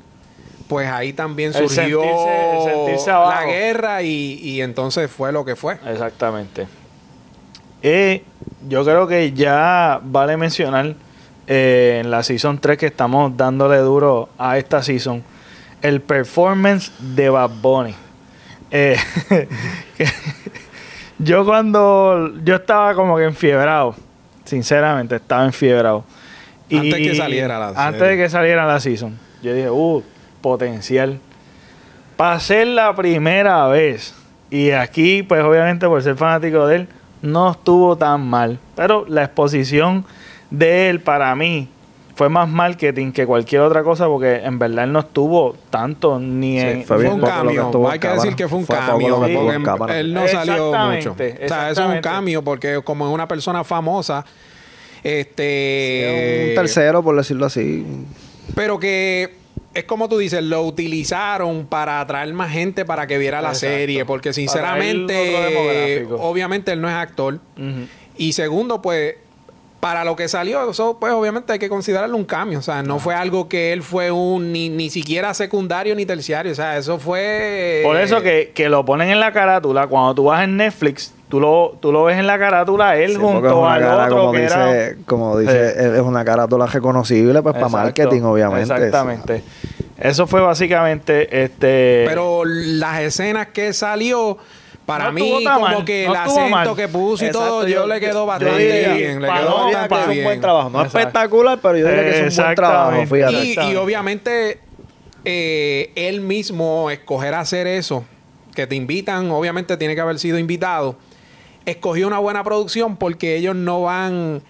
pues 0.69 0.88
ahí 0.88 1.13
también 1.13 1.51
surgió 1.51 2.05
la 3.07 3.43
guerra 3.45 4.03
y, 4.03 4.61
entonces 4.61 5.09
fue 5.09 5.31
lo 5.31 5.43
que 5.43 5.55
fue. 5.55 5.77
Exactamente. 5.85 6.67
Y 7.81 8.21
yo 8.67 8.85
creo 8.85 9.07
que 9.07 9.33
ya 9.33 9.99
vale 10.03 10.38
mencionar 10.38 10.93
eh, 11.47 12.01
en 12.01 12.11
la 12.11 12.21
Season 12.21 12.59
3 12.59 12.77
que 12.77 12.85
estamos 12.85 13.35
dándole 13.35 13.77
duro 13.77 14.29
a 14.38 14.59
esta 14.59 14.83
Season, 14.83 15.23
el 15.81 16.01
performance 16.01 16.91
de 16.99 17.29
Bad 17.29 17.49
Bunny. 17.61 17.95
Eh, 18.69 18.95
yo 21.17 21.45
cuando 21.45 22.31
yo 22.43 22.57
estaba 22.57 22.93
como 22.93 23.17
que 23.17 23.23
enfiebrado, 23.23 23.95
sinceramente 24.45 25.15
estaba 25.15 25.45
enfiebrado. 25.45 26.03
Antes 26.71 26.93
que 26.93 27.15
saliera 27.15 27.57
la 27.57 27.88
Antes 27.88 28.01
de 28.01 28.17
que 28.17 28.29
saliera 28.29 28.67
la 28.67 28.79
Season. 28.79 29.17
Yo 29.41 29.55
dije, 29.55 29.71
uh, 29.71 30.03
potencial. 30.41 31.19
Para 32.17 32.39
ser 32.39 32.67
la 32.67 32.96
primera 32.96 33.67
vez, 33.67 34.13
y 34.50 34.72
aquí, 34.72 35.24
pues 35.24 35.43
obviamente 35.43 35.88
por 35.88 36.01
ser 36.01 36.15
fanático 36.15 36.67
de 36.67 36.77
él, 36.77 36.88
no 37.22 37.51
estuvo 37.51 37.98
tan 37.98 38.22
mal. 38.27 38.60
Pero 38.75 39.05
la 39.08 39.24
exposición 39.24 40.05
de 40.50 40.89
él 40.89 41.00
para 41.01 41.36
mí 41.36 41.69
fue 42.19 42.27
más 42.27 42.50
marketing 42.50 43.13
que 43.13 43.25
cualquier 43.25 43.62
otra 43.62 43.81
cosa 43.81 44.08
porque 44.08 44.41
en 44.43 44.60
verdad 44.60 44.84
él 44.84 44.91
no 44.91 45.00
estuvo 45.00 45.55
tanto 45.69 46.19
ni 46.19 46.60
en... 46.60 46.84
Fue, 46.84 47.08
un 47.08 47.22
cambio. 47.22 47.89
Hay 47.89 47.98
que 47.98 48.10
decir 48.10 48.36
que 48.36 48.46
fue 48.50 48.60
un 48.60 48.65
cambio. 48.65 49.25
él 49.88 50.13
no 50.13 50.27
salió 50.27 50.74
mucho. 50.74 51.12
O 51.13 51.48
sea, 51.48 51.69
eso 51.69 51.89
es 51.89 51.96
un 51.96 52.01
cambio 52.01 52.43
porque 52.43 52.81
como 52.84 53.08
es 53.08 53.13
una 53.13 53.25
persona 53.25 53.63
famosa, 53.63 54.25
este... 55.01 56.50
un 56.50 56.55
tercero, 56.55 57.01
por 57.01 57.15
decirlo 57.15 57.46
así. 57.46 57.86
Pero 58.53 58.79
que 58.79 59.38
es 59.73 59.83
como 59.83 60.09
tú 60.09 60.17
dices, 60.17 60.43
lo 60.43 60.63
utilizaron 60.63 61.65
para 61.67 62.01
atraer 62.01 62.33
más 62.33 62.51
gente 62.51 62.85
para 62.85 63.07
que 63.07 63.17
viera 63.17 63.41
la 63.41 63.53
serie, 63.53 64.05
porque 64.05 64.33
sinceramente, 64.33 66.07
obviamente 66.17 66.71
él 66.71 66.81
no 66.81 66.89
es 66.89 66.95
actor. 66.95 67.39
Y 68.17 68.33
segundo, 68.33 68.81
pues, 68.81 69.15
para 69.79 70.03
lo 70.03 70.15
que 70.15 70.27
salió, 70.27 70.69
eso 70.69 70.97
pues 70.99 71.13
obviamente 71.13 71.53
hay 71.53 71.59
que 71.59 71.69
considerarlo 71.69 72.17
un 72.17 72.25
cambio. 72.25 72.59
O 72.59 72.61
sea, 72.61 72.83
no 72.83 72.99
fue 72.99 73.15
algo 73.15 73.47
que 73.47 73.71
él 73.71 73.81
fue 73.81 74.11
un 74.11 74.51
ni, 74.51 74.69
ni 74.69 74.89
siquiera 74.89 75.33
secundario 75.33 75.95
ni 75.95 76.05
terciario. 76.05 76.51
O 76.51 76.55
sea, 76.55 76.77
eso 76.77 76.99
fue. 76.99 77.81
Por 77.83 77.95
eso 77.97 78.21
que, 78.21 78.51
que 78.53 78.67
lo 78.67 78.83
ponen 78.83 79.09
en 79.09 79.19
la 79.19 79.31
carátula. 79.31 79.88
Cuando 79.88 80.15
tú 80.15 80.25
vas 80.25 80.43
en 80.43 80.57
Netflix, 80.57 81.13
tú 81.29 81.39
lo, 81.39 81.77
tú 81.79 81.91
lo 81.91 82.03
ves 82.03 82.17
en 82.17 82.27
la 82.27 82.38
carátula 82.38 82.98
él 82.98 83.17
junto 83.17 83.67
al 83.67 83.83
otro 83.83 84.17
como 84.17 84.33
dice, 84.33 84.98
Como 85.05 85.38
dice, 85.38 85.98
es 85.98 86.01
una 86.01 86.25
carátula 86.25 86.65
reconocible 86.65 87.41
pues 87.41 87.53
para 87.53 87.69
marketing, 87.69 88.21
obviamente. 88.24 88.74
Exactamente. 88.74 89.43
Eso 89.98 90.27
fue 90.27 90.41
básicamente 90.41 91.43
este. 91.43 92.05
Pero 92.07 92.43
las 92.45 93.01
escenas 93.01 93.48
que 93.48 93.74
salió. 93.74 94.38
Para 94.86 95.12
mí, 95.12 95.45
como 95.45 95.86
que 95.86 96.05
el 96.05 96.15
acento 96.15 96.75
que 96.75 96.88
puso 96.88 97.24
y 97.24 97.29
todo, 97.29 97.67
yo, 97.67 97.86
le 97.86 98.00
quedó 98.00 98.25
bastante 98.25 98.95
bien. 98.95 99.21
Le 99.21 99.27
quedó 99.27 99.71
bastante 99.71 100.07
bien. 100.07 100.17
un 100.19 100.24
buen 100.24 100.41
trabajo. 100.41 100.69
No 100.71 100.83
espectacular, 100.83 101.59
pero 101.62 101.77
yo 101.77 101.88
diría 101.88 102.03
que 102.03 102.25
es 102.25 102.38
un 102.38 102.43
buen 102.43 102.55
trabajo. 102.55 103.05
Fíjate. 103.05 103.33
Y, 103.33 103.71
y 103.71 103.75
obviamente, 103.75 104.59
eh, 105.25 105.91
él 105.93 106.21
mismo 106.21 106.89
escoger 106.89 107.36
hacer 107.36 107.67
eso, 107.67 108.03
que 108.55 108.65
te 108.65 108.75
invitan, 108.75 109.29
obviamente 109.29 109.77
tiene 109.77 109.93
que 109.93 110.01
haber 110.01 110.17
sido 110.17 110.39
invitado. 110.39 110.95
Escogió 111.66 112.08
una 112.08 112.20
buena 112.20 112.44
producción 112.44 112.98
porque 112.98 113.36
ellos 113.36 113.56
no 113.56 113.82
van 113.84 114.42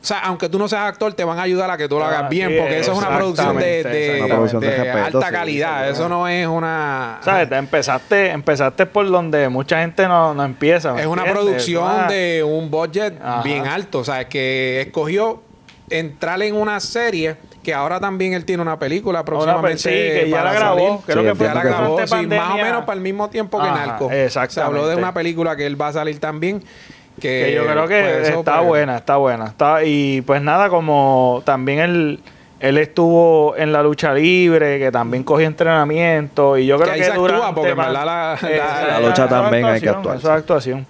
o 0.00 0.06
sea, 0.06 0.20
aunque 0.20 0.48
tú 0.48 0.60
no 0.60 0.68
seas 0.68 0.82
actor, 0.82 1.12
te 1.12 1.24
van 1.24 1.40
a 1.40 1.42
ayudar 1.42 1.68
a 1.70 1.76
que 1.76 1.88
tú 1.88 1.98
lo 1.98 2.04
hagas 2.04 2.30
bien, 2.30 2.56
porque 2.56 2.78
eso 2.78 2.92
es 2.92 2.98
una 2.98 3.16
producción 3.16 3.56
de, 3.56 5.00
alta 5.04 5.30
calidad. 5.30 5.90
Eso 5.90 6.08
no 6.08 6.28
es 6.28 6.46
una. 6.46 7.18
¿Sabes? 7.22 7.50
Empezaste, 7.50 8.30
empezaste 8.30 8.86
por 8.86 9.10
donde 9.10 9.48
mucha 9.48 9.80
gente 9.80 10.06
no, 10.06 10.34
no 10.34 10.44
empieza. 10.44 10.98
Es 11.00 11.06
una 11.06 11.24
producción 11.24 12.06
de 12.08 12.44
un 12.44 12.70
budget 12.70 13.14
bien 13.42 13.66
alto. 13.66 13.98
O 13.98 14.04
sea, 14.04 14.28
que 14.28 14.82
escogió 14.82 15.42
entrar 15.90 16.40
en 16.42 16.54
una 16.54 16.78
serie 16.78 17.36
que 17.62 17.74
ahora 17.74 18.00
también 18.00 18.34
él 18.34 18.44
tiene 18.44 18.62
una 18.62 18.78
película 18.78 19.24
próximamente. 19.24 19.78
sí, 19.78 19.88
que 19.88 20.30
ya 20.30 20.44
la 20.44 20.52
grabó. 20.52 21.02
Creo 21.06 21.22
que 21.22 21.34
fue 21.34 21.46
ya 21.46 21.54
la 21.54 21.62
grabó, 21.62 22.06
sí, 22.06 22.26
más 22.26 22.54
o 22.54 22.56
menos 22.56 22.84
para 22.84 22.94
el 22.94 23.00
mismo 23.00 23.28
tiempo 23.28 23.60
que 23.60 23.66
Narco. 23.66 24.10
Exacto. 24.10 24.54
Se 24.54 24.60
habló 24.60 24.86
de 24.88 24.96
una 24.96 25.12
película 25.14 25.56
que 25.56 25.66
él 25.66 25.80
va 25.80 25.88
a 25.88 25.92
salir 25.92 26.18
también. 26.20 26.62
Que, 27.20 27.52
yo 27.52 27.66
creo 27.66 27.88
que 27.88 28.00
pues, 28.00 28.28
está 28.28 28.58
pues, 28.58 28.68
buena, 28.68 28.96
está 28.98 29.16
buena. 29.16 29.46
Está, 29.46 29.84
y 29.84 30.20
pues 30.22 30.40
nada, 30.40 30.68
como 30.68 31.42
también 31.44 31.80
él, 31.80 32.20
él 32.60 32.78
estuvo 32.78 33.56
en 33.56 33.72
la 33.72 33.82
lucha 33.82 34.14
libre, 34.14 34.78
que 34.78 34.92
también 34.92 35.24
cogió 35.24 35.46
entrenamiento. 35.46 36.56
Y 36.56 36.66
yo 36.66 36.78
creo 36.78 36.94
que, 36.94 37.52
porque 37.54 37.74
la, 37.74 38.36
la, 38.38 39.00
lucha 39.00 39.28
también 39.28 39.64
hay 39.64 39.80
que 39.80 39.88
actuar. 39.88 40.18
Esa 40.18 40.34
actuación. 40.34 40.86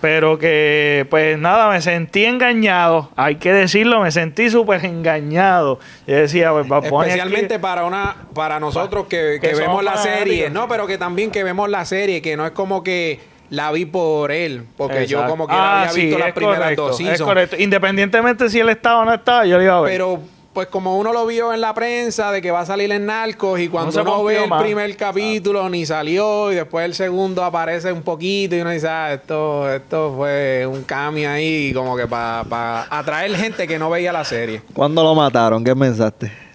Pero 0.00 0.38
que, 0.38 1.06
pues 1.10 1.38
nada, 1.38 1.68
me 1.68 1.82
sentí 1.82 2.24
engañado. 2.24 3.10
Hay 3.16 3.36
que 3.36 3.52
decirlo, 3.52 4.00
me 4.00 4.10
sentí 4.10 4.48
súper 4.48 4.84
engañado. 4.84 5.78
Yo 6.06 6.16
decía, 6.16 6.52
pues 6.52 6.70
va 6.70 6.78
Especialmente 6.78 7.58
para 7.58 7.84
una 7.84 8.16
para 8.34 8.58
nosotros 8.58 9.06
que, 9.06 9.38
que 9.40 9.54
vemos 9.54 9.84
la 9.84 9.96
serie. 9.96 10.50
No, 10.50 10.68
pero 10.68 10.86
que 10.86 10.96
también 10.98 11.30
que 11.30 11.44
vemos 11.44 11.68
la 11.68 11.84
serie, 11.84 12.22
que 12.22 12.36
no 12.36 12.46
es 12.46 12.52
como 12.52 12.82
que 12.82 13.20
la 13.50 13.72
vi 13.72 13.84
por 13.84 14.30
él, 14.30 14.64
porque 14.76 15.06
yo 15.06 15.26
como 15.26 15.46
que 15.46 15.54
ah, 15.54 15.82
había 15.82 15.92
visto 15.92 16.18
las 16.18 16.32
primeras 16.32 16.76
dos 16.76 16.96
seasons. 16.96 17.20
Es 17.20 17.22
correcto. 17.22 17.56
Independientemente 17.58 18.48
si 18.48 18.60
él 18.60 18.68
estaba 18.68 19.00
o 19.00 19.04
no 19.04 19.12
estaba, 19.12 19.44
yo 19.44 19.58
le 19.58 19.64
iba 19.64 19.76
a 19.76 19.80
ver. 19.80 19.92
Pero 19.92 20.20
pues 20.52 20.66
como 20.66 20.98
uno 20.98 21.12
lo 21.12 21.26
vio 21.26 21.52
en 21.52 21.60
la 21.60 21.74
prensa 21.74 22.32
de 22.32 22.42
que 22.42 22.50
va 22.50 22.60
a 22.60 22.66
salir 22.66 22.90
en 22.90 23.06
Narcos 23.06 23.60
y 23.60 23.68
cuando 23.68 24.00
uno 24.02 24.24
ve 24.24 24.44
el 24.44 24.50
primer 24.58 24.96
capítulo 24.96 25.68
ni 25.68 25.86
salió 25.86 26.50
y 26.50 26.56
después 26.56 26.84
el 26.84 26.94
segundo 26.94 27.44
aparece 27.44 27.92
un 27.92 28.02
poquito 28.02 28.56
y 28.56 28.60
uno 28.60 28.70
dice, 28.70 28.88
ah, 28.88 29.12
esto, 29.12 29.72
esto 29.72 30.14
fue 30.16 30.66
un 30.66 30.82
cambio 30.82 31.30
ahí 31.30 31.72
como 31.72 31.96
que 31.96 32.06
para 32.06 32.86
atraer 32.90 33.36
gente 33.36 33.68
que 33.68 33.78
no 33.78 33.90
veía 33.90 34.12
la 34.12 34.24
serie. 34.24 34.62
¿Cuándo 34.74 35.04
lo 35.04 35.14
mataron? 35.14 35.62
¿Qué 35.62 35.74
pensaste? 35.76 36.49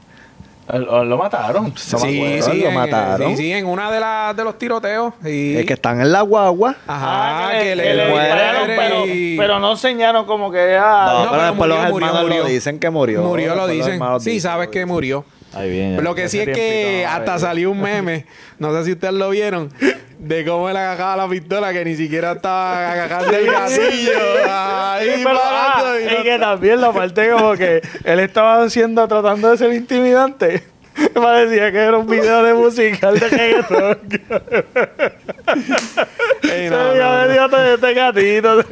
Lo 0.73 1.17
mataron. 1.17 1.73
Sí, 1.77 2.41
sí, 2.41 2.61
lo 2.61 2.71
mataron. 2.71 3.31
Sí, 3.31 3.37
sí, 3.37 3.51
en 3.53 3.67
una 3.67 3.91
de, 3.91 3.99
las 3.99 4.35
de 4.35 4.43
los 4.43 4.57
tiroteos. 4.57 5.13
Y... 5.23 5.57
Es 5.57 5.65
que 5.65 5.73
están 5.73 6.01
en 6.01 6.11
la 6.11 6.21
guagua. 6.21 6.75
Ajá, 6.87 7.49
ah, 7.49 7.59
que, 7.59 7.75
le, 7.75 9.37
pero, 9.37 9.59
no 9.59 9.71
enseñaron 9.73 10.25
como 10.25 10.51
que... 10.51 10.77
Ah, 10.79 11.23
no, 11.25 11.31
pero 11.31 11.43
después 11.43 11.69
los 11.69 11.79
hermanos 11.79 12.29
lo 12.29 12.45
dicen 12.45 12.79
que 12.79 12.89
murió. 12.89 13.21
Murió, 13.21 13.55
lo 13.55 13.67
dicen. 13.67 14.01
Sí, 14.19 14.39
sabes 14.39 14.69
que 14.69 14.85
murió. 14.85 15.23
Ahí 15.53 15.69
viene. 15.69 16.01
Lo 16.01 16.15
que 16.15 16.27
sí 16.27 16.39
es 16.39 16.49
que 16.49 17.05
hasta 17.07 17.39
salió 17.39 17.71
un 17.71 17.81
meme, 17.81 18.25
no 18.59 18.73
sé 18.73 18.85
si 18.85 18.91
ustedes 18.91 19.13
lo 19.13 19.29
vieron, 19.29 19.71
de 20.25 20.43
cómo 20.43 20.67
él 20.69 20.75
agajaba 20.75 21.15
la 21.17 21.29
pistola 21.29 21.71
que 21.71 21.85
ni 21.85 21.95
siquiera 21.95 22.31
estaba 22.31 22.91
agajando 22.93 23.37
el 23.37 23.45
gatillo. 23.45 24.11
Ahí 24.47 25.23
ah, 25.23 25.97
y, 26.01 26.23
que 26.23 26.39
también 26.39 26.81
la 26.81 26.91
parte 26.91 27.29
como 27.29 27.53
que 27.53 27.83
él 28.03 28.19
estaba 28.19 28.63
haciendo, 28.63 29.07
tratando 29.07 29.51
de 29.51 29.57
ser 29.57 29.71
intimidante. 29.71 30.63
Parecía 31.13 31.71
que 31.71 31.77
era 31.77 31.97
un 31.99 32.07
video 32.07 32.41
de 32.41 32.55
musical 32.55 33.19
de 33.19 33.29
reggaetón. 33.29 33.99
Ey, 36.51 36.69
no, 36.69 36.95
no, 36.95 37.47
no. 37.47 37.57
este 37.57 37.93
gatito. 37.93 38.63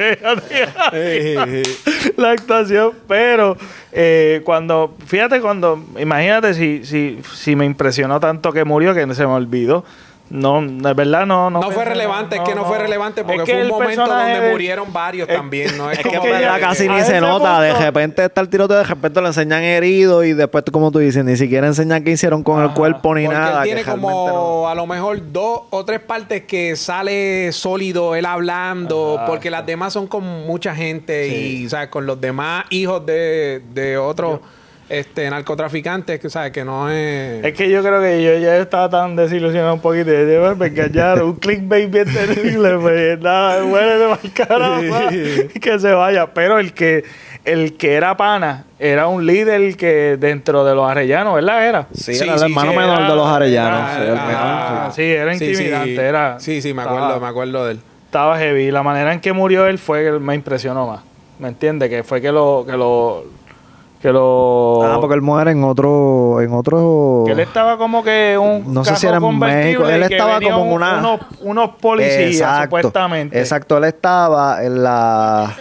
la 2.17 2.31
actuación. 2.31 2.93
Pero 3.07 3.57
eh, 3.91 4.41
cuando, 4.43 4.95
fíjate, 5.05 5.39
cuando, 5.39 5.85
imagínate 5.99 6.55
si, 6.55 6.83
si, 6.83 7.19
si 7.35 7.55
me 7.55 7.65
impresionó 7.65 8.19
tanto 8.19 8.51
que 8.51 8.63
murió 8.63 8.95
que 8.95 9.01
se 9.13 9.27
me 9.27 9.33
olvidó 9.33 9.85
no, 10.29 10.61
de 10.61 10.93
verdad 10.93 11.25
no. 11.25 11.49
No, 11.49 11.71
fue 11.71 11.85
relevante, 11.85 12.37
es 12.37 12.41
que 12.41 12.55
no, 12.55 12.65
fue 12.65 12.79
relevante 12.79 13.23
porque 13.23 13.45
fue 13.45 13.63
un 13.63 13.67
momento 13.69 14.05
donde 14.05 14.51
murieron 14.51 14.91
varios 14.91 15.27
también. 15.27 15.77
No 15.77 15.91
es, 15.91 15.99
como 15.99 16.21
que 16.21 16.31
ya 16.31 16.59
casi 16.59 16.87
ni 16.87 17.01
se 17.01 17.21
nota. 17.21 17.61
De 17.61 17.73
repente 17.73 18.25
está 18.25 18.41
el 18.41 18.49
tiroteo, 18.49 18.77
de 18.77 18.83
repente 18.83 19.21
lo 19.21 19.27
enseñan 19.27 19.63
herido 19.63 20.23
y 20.23 20.33
después, 20.33 20.63
como 20.71 20.91
tú 20.91 20.99
dices, 20.99 21.23
ni 21.23 21.35
siquiera 21.35 21.67
enseñan 21.67 22.03
qué 22.03 22.11
hicieron 22.11 22.43
con 22.43 22.63
el 22.63 22.71
cuerpo 22.73 23.13
ni 23.15 23.27
nada. 23.27 23.63
Él 23.63 23.65
tiene 23.65 23.83
como 23.83 24.67
a 24.67 24.75
lo 24.75 24.87
mejor 24.87 25.19
dos 25.31 25.61
o 25.69 25.85
tres 25.85 25.99
partes 25.99 26.43
que 26.43 26.75
sale 26.75 27.51
sólido 27.51 28.15
él 28.15 28.25
hablando, 28.25 29.21
porque 29.27 29.51
las 29.51 29.65
demás 29.65 29.93
son 29.93 30.07
con 30.07 30.23
mucha 30.23 30.75
gente 30.75 31.27
y, 31.27 31.69
¿sabes? 31.69 31.89
Con 31.89 32.05
los 32.05 32.19
demás 32.19 32.65
hijos 32.69 33.05
de, 33.05 33.61
de 33.73 33.97
otros 33.97 34.39
este 34.99 35.29
narcotraficantes 35.29 36.19
que 36.19 36.29
sabes 36.29 36.51
que 36.51 36.63
no 36.63 36.89
es 36.89 37.43
es 37.43 37.53
que 37.53 37.69
yo 37.69 37.81
creo 37.81 38.01
que 38.01 38.23
yo 38.23 38.37
ya 38.37 38.57
estaba 38.57 38.89
tan 38.89 39.15
desilusionado 39.15 39.73
un 39.73 39.81
poquito 39.81 40.11
de 40.11 40.55
me 40.55 40.67
engañaron 40.67 41.29
un 41.29 41.35
clickbait 41.35 41.89
bien 41.89 42.05
terrible 42.13 42.77
pues 42.79 43.19
nada 43.19 43.63
bueno 43.63 43.99
de 43.99 44.07
mal 44.07 45.51
que 45.61 45.79
se 45.79 45.91
vaya 45.91 46.33
pero 46.33 46.59
el 46.59 46.73
que 46.73 47.03
el 47.45 47.75
que 47.75 47.93
era 47.93 48.15
pana 48.15 48.65
era 48.79 49.07
un 49.07 49.25
líder 49.25 49.75
que 49.75 50.17
dentro 50.19 50.63
de 50.63 50.75
los 50.75 50.89
arellanos, 50.89 51.35
¿verdad? 51.35 51.67
Era. 51.67 51.87
Sí, 51.93 52.13
era 52.15 52.35
el 52.35 52.43
hermano 52.43 52.73
menor 52.73 53.07
de 53.07 53.15
los 53.15 53.27
arellanos. 53.27 54.95
sí, 54.95 55.03
era 55.03 55.33
intimidante. 55.33 55.95
era, 55.95 56.39
sí, 56.39 56.61
sí, 56.61 56.73
me 56.73 56.83
acuerdo, 56.83 57.19
me 57.19 57.27
acuerdo 57.27 57.65
de 57.65 57.71
él. 57.73 57.79
Estaba 58.05 58.37
heavy. 58.37 58.71
La 58.71 58.83
manera 58.83 59.11
en 59.13 59.19
que 59.19 59.33
murió 59.33 59.67
él 59.67 59.77
fue 59.77 60.03
que 60.03 60.11
me 60.11 60.35
impresionó 60.35 60.87
más. 60.87 61.01
¿Me 61.39 61.47
entiendes? 61.47 61.89
Que 61.89 62.03
fue 62.03 62.21
que 62.21 62.31
lo, 62.31 62.63
que 62.65 62.77
lo, 62.77 63.25
que 64.03 64.11
lo 64.11 64.83
ah 64.83 64.97
porque 64.99 65.15
él 65.15 65.21
muere 65.21 65.51
en 65.51 65.63
otro 65.63 66.41
en 66.41 66.51
otro 66.51 67.23
que 67.25 67.31
él 67.31 67.39
estaba 67.39 67.77
como 67.77 68.03
que 68.03 68.37
un 68.37 68.73
no 68.73 68.83
sé 68.83 68.97
si 68.97 69.07
era 69.07 69.15
en 69.15 69.39
México 69.39 69.87
él 69.87 70.03
estaba 70.03 70.41
como 70.41 70.65
en 70.65 70.71
una 70.73 70.97
unos, 70.97 71.19
unos 71.39 71.69
policías 71.79 72.63
supuestamente 72.63 73.39
exacto 73.39 73.77
él 73.77 73.85
estaba 73.85 74.61
en 74.61 74.83
la 74.83 75.55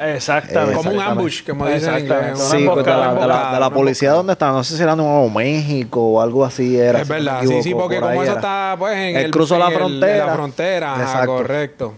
Exactamente. 0.00 0.74
Como 0.76 0.92
un 0.92 1.00
ambush, 1.00 1.44
como 1.44 1.66
dicen 1.66 1.92
en 1.92 2.00
inglés. 2.02 2.38
Sí, 2.38 2.68
pues, 2.72 2.86
de, 2.86 2.92
la, 2.92 3.50
de, 3.52 3.58
la, 3.58 3.70
policía 3.70 4.12
donde 4.12 4.34
está, 4.34 4.52
no 4.52 4.62
sé 4.62 4.76
si 4.76 4.82
era 4.84 4.94
Nuevo 4.94 5.28
México 5.28 6.00
o 6.00 6.20
algo 6.20 6.44
así 6.44 6.78
era. 6.78 7.00
Es 7.00 7.08
verdad, 7.08 7.40
sí, 7.42 7.64
sí, 7.64 7.74
porque 7.74 7.98
como 7.98 8.22
eso 8.22 8.34
está 8.34 8.76
pues 8.78 8.96
en 8.96 9.16
el, 9.16 9.32
cruzó 9.32 9.58
la 9.58 9.72
frontera. 9.72 10.26
la 10.26 10.34
frontera, 10.34 11.26
correcto. 11.26 11.94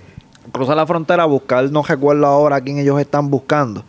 Cruza 0.50 0.74
la 0.74 0.86
frontera 0.86 1.24
a 1.24 1.26
buscar, 1.26 1.70
no 1.70 1.82
recuerdo 1.82 2.26
ahora 2.26 2.56
a 2.56 2.60
quién 2.62 2.78
ellos 2.78 2.98
están 2.98 3.28
buscando 3.28 3.84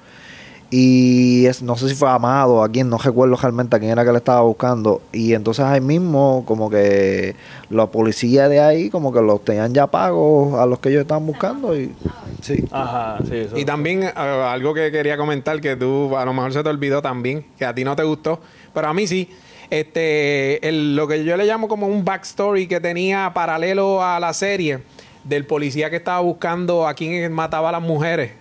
y 0.73 1.47
es, 1.47 1.61
no 1.61 1.75
sé 1.75 1.89
si 1.89 1.95
fue 1.95 2.09
Amado, 2.09 2.63
a 2.63 2.69
quien 2.69 2.89
no 2.89 2.97
recuerdo 2.97 3.35
realmente 3.35 3.75
a 3.75 3.79
quién 3.79 3.91
era 3.91 4.05
que 4.05 4.11
le 4.13 4.19
estaba 4.19 4.39
buscando. 4.39 5.01
Y 5.11 5.33
entonces 5.33 5.65
ahí 5.65 5.81
mismo, 5.81 6.45
como 6.47 6.69
que 6.69 7.35
la 7.69 7.87
policía 7.87 8.47
de 8.47 8.61
ahí, 8.61 8.89
como 8.89 9.11
que 9.11 9.21
los 9.21 9.43
tenían 9.43 9.73
ya 9.73 9.87
pagos 9.87 10.57
a 10.57 10.65
los 10.65 10.79
que 10.79 10.87
ellos 10.87 11.01
estaban 11.01 11.27
buscando. 11.27 11.77
Y 11.77 11.93
sí. 12.41 12.63
Ajá, 12.71 13.17
sí. 13.27 13.47
y 13.53 13.65
también 13.65 14.03
eh, 14.03 14.13
algo 14.15 14.73
que 14.73 14.93
quería 14.93 15.17
comentar 15.17 15.59
que 15.59 15.75
tú 15.75 16.15
a 16.15 16.23
lo 16.23 16.33
mejor 16.33 16.53
se 16.53 16.63
te 16.63 16.69
olvidó 16.69 17.01
también, 17.01 17.45
que 17.57 17.65
a 17.65 17.75
ti 17.75 17.83
no 17.83 17.93
te 17.97 18.03
gustó, 18.03 18.39
pero 18.73 18.87
a 18.87 18.93
mí 18.93 19.07
sí. 19.07 19.29
Este, 19.69 20.65
el, 20.67 20.95
lo 20.95 21.05
que 21.07 21.23
yo 21.25 21.35
le 21.35 21.45
llamo 21.45 21.67
como 21.67 21.87
un 21.87 22.05
backstory 22.05 22.67
que 22.67 22.79
tenía 22.79 23.31
paralelo 23.33 24.03
a 24.03 24.21
la 24.21 24.33
serie 24.33 24.79
del 25.25 25.45
policía 25.45 25.89
que 25.89 25.97
estaba 25.97 26.21
buscando 26.21 26.87
a 26.87 26.93
quien 26.93 27.31
mataba 27.33 27.69
a 27.69 27.71
las 27.73 27.81
mujeres. 27.81 28.40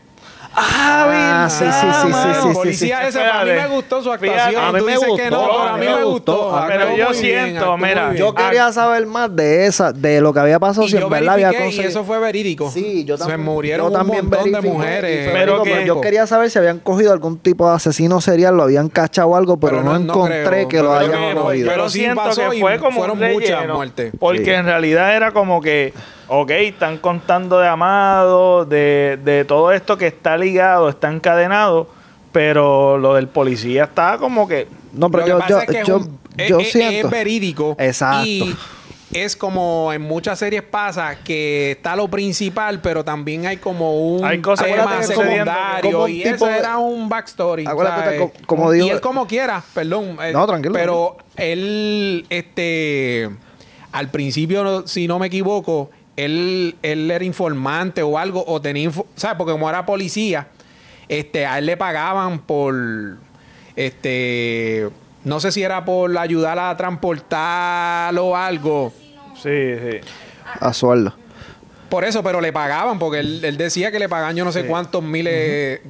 Ah, 0.54 1.44
ah 1.44 1.50
sí, 1.50 1.64
sí, 1.64 1.86
sí, 2.02 2.12
sí, 2.12 2.40
sí, 2.42 2.54
Policía 2.54 3.06
ese, 3.06 3.22
a 3.22 3.44
mí 3.44 3.50
me 3.52 3.68
gustó 3.68 4.02
su 4.02 4.10
actuación. 4.10 4.64
a 4.64 4.72
mí 4.72 4.80
me 4.82 4.96
gustó, 4.96 5.16
pero 5.16 5.62
a 5.62 5.76
mí 5.76 5.86
me 5.86 6.04
gustó. 6.04 6.64
Pero 6.66 6.96
yo 6.96 7.14
siento, 7.14 7.76
mira, 7.76 8.14
yo 8.14 8.34
quería 8.34 8.72
saber 8.72 9.06
más 9.06 9.34
de 9.34 9.66
esa, 9.66 9.92
de 9.92 10.20
lo 10.20 10.32
que 10.32 10.40
había 10.40 10.58
pasado 10.58 10.88
si 10.88 10.96
en 10.96 11.08
verdad 11.08 11.34
había 11.34 11.52
conseguido. 11.52 11.82
Y 11.82 11.86
eso 11.86 12.04
fue 12.04 12.18
verídico. 12.18 12.70
Sí, 12.70 13.04
yo 13.04 13.16
también. 13.16 13.38
Se 13.40 13.44
murieron 13.44 13.94
un 13.94 14.06
montón 14.06 14.52
de 14.52 14.60
mujeres. 14.60 15.30
Pero 15.32 15.62
que 15.62 15.86
yo 15.86 16.00
quería 16.00 16.26
saber 16.26 16.50
si 16.50 16.58
habían 16.58 16.78
cogido 16.78 17.12
algún 17.12 17.38
tipo 17.38 17.68
de 17.68 17.76
asesino 17.76 18.20
serial, 18.20 18.56
lo 18.56 18.64
habían 18.64 18.88
cachado 18.88 19.36
algo, 19.36 19.58
pero, 19.58 19.82
no, 19.82 19.96
encontré 19.96 20.66
que 20.68 20.82
lo 20.82 20.92
hayan 20.92 21.38
oído. 21.38 21.70
Pero 21.70 21.88
siento 21.88 22.22
que 22.34 22.60
fue 22.60 22.78
como 22.78 22.98
fueron 22.98 23.18
muchas 23.18 23.68
muertes. 23.68 24.12
Porque 24.18 24.54
en 24.54 24.64
realidad 24.64 25.14
era 25.14 25.32
como 25.32 25.60
que 25.60 25.92
ok, 26.30 26.50
están 26.50 26.98
contando 26.98 27.58
de 27.58 27.66
Amado, 27.66 28.64
de, 28.64 29.18
de 29.24 29.44
todo 29.44 29.72
esto 29.72 29.98
que 29.98 30.06
está 30.06 30.36
ligado, 30.36 30.88
está 30.88 31.10
encadenado, 31.10 31.88
pero 32.30 32.98
lo 32.98 33.14
del 33.14 33.26
policía 33.26 33.84
está 33.84 34.16
como 34.18 34.46
que... 34.46 34.68
No, 34.92 35.10
pero 35.10 35.26
yo, 35.26 35.40
yo, 35.48 35.58
yo, 35.84 36.00
yo 36.48 36.60
siento... 36.60 37.08
Es 37.08 37.10
verídico. 37.10 37.74
Exacto. 37.78 38.26
Y 38.26 38.56
es 39.12 39.34
como 39.34 39.92
en 39.92 40.02
muchas 40.02 40.38
series 40.38 40.62
pasa 40.62 41.18
que 41.24 41.72
está 41.72 41.96
lo 41.96 42.06
principal, 42.06 42.80
pero 42.80 43.04
también 43.04 43.46
hay 43.46 43.56
como 43.56 43.98
un 43.98 44.24
hay 44.24 44.40
cosas 44.40 44.68
tema 44.68 45.02
secundario 45.02 46.06
y 46.06 46.22
eso 46.22 46.48
era 46.48 46.78
un 46.78 47.08
backstory. 47.08 47.64
como, 48.46 48.72
y 48.72 48.88
él 48.88 49.00
como 49.00 49.26
quiera, 49.26 49.64
perdón. 49.74 50.16
Eh, 50.22 50.32
no, 50.32 50.46
tranquilo. 50.46 50.74
Pero 50.74 51.16
él, 51.34 52.24
este, 52.30 53.28
al 53.90 54.10
principio, 54.10 54.86
si 54.86 55.08
no 55.08 55.18
me 55.18 55.26
equivoco, 55.26 55.90
él, 56.24 56.76
él 56.82 57.10
era 57.10 57.24
informante 57.24 58.02
o 58.02 58.18
algo, 58.18 58.44
o 58.46 58.60
tenía, 58.60 58.90
¿sabes? 59.16 59.36
Porque 59.36 59.52
como 59.52 59.68
era 59.68 59.86
policía, 59.86 60.48
este, 61.08 61.46
a 61.46 61.58
él 61.58 61.66
le 61.66 61.76
pagaban 61.76 62.40
por, 62.40 62.74
este, 63.76 64.88
no 65.24 65.40
sé 65.40 65.52
si 65.52 65.62
era 65.62 65.84
por 65.84 66.16
ayudar 66.16 66.58
a 66.58 66.76
transportar 66.76 68.16
o 68.18 68.36
algo. 68.36 68.92
Sí, 69.34 69.74
sí. 69.74 69.98
A 70.60 70.72
sueldo. 70.72 71.14
Por 71.88 72.04
eso, 72.04 72.22
pero 72.22 72.40
le 72.40 72.52
pagaban, 72.52 72.98
porque 72.98 73.18
él, 73.20 73.56
decía 73.56 73.90
que 73.90 73.98
le 73.98 74.08
pagaban 74.08 74.36
yo 74.36 74.44
no 74.44 74.52
sé 74.52 74.64
cuántos 74.64 75.02
miles 75.02 75.80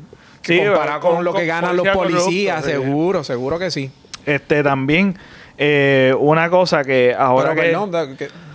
comparado 0.47 1.01
con, 1.01 1.25
lo 1.25 1.35
que 1.35 1.45
ganan 1.45 1.77
los 1.77 1.87
policías, 1.89 2.65
seguro, 2.65 3.23
seguro 3.23 3.59
que 3.59 3.71
sí. 3.71 3.91
Este 4.25 4.63
también 4.63 5.19
eh, 5.63 6.15
una 6.19 6.49
cosa 6.49 6.83
que 6.85 7.15
ahora 7.15 7.55
que, 7.55 7.77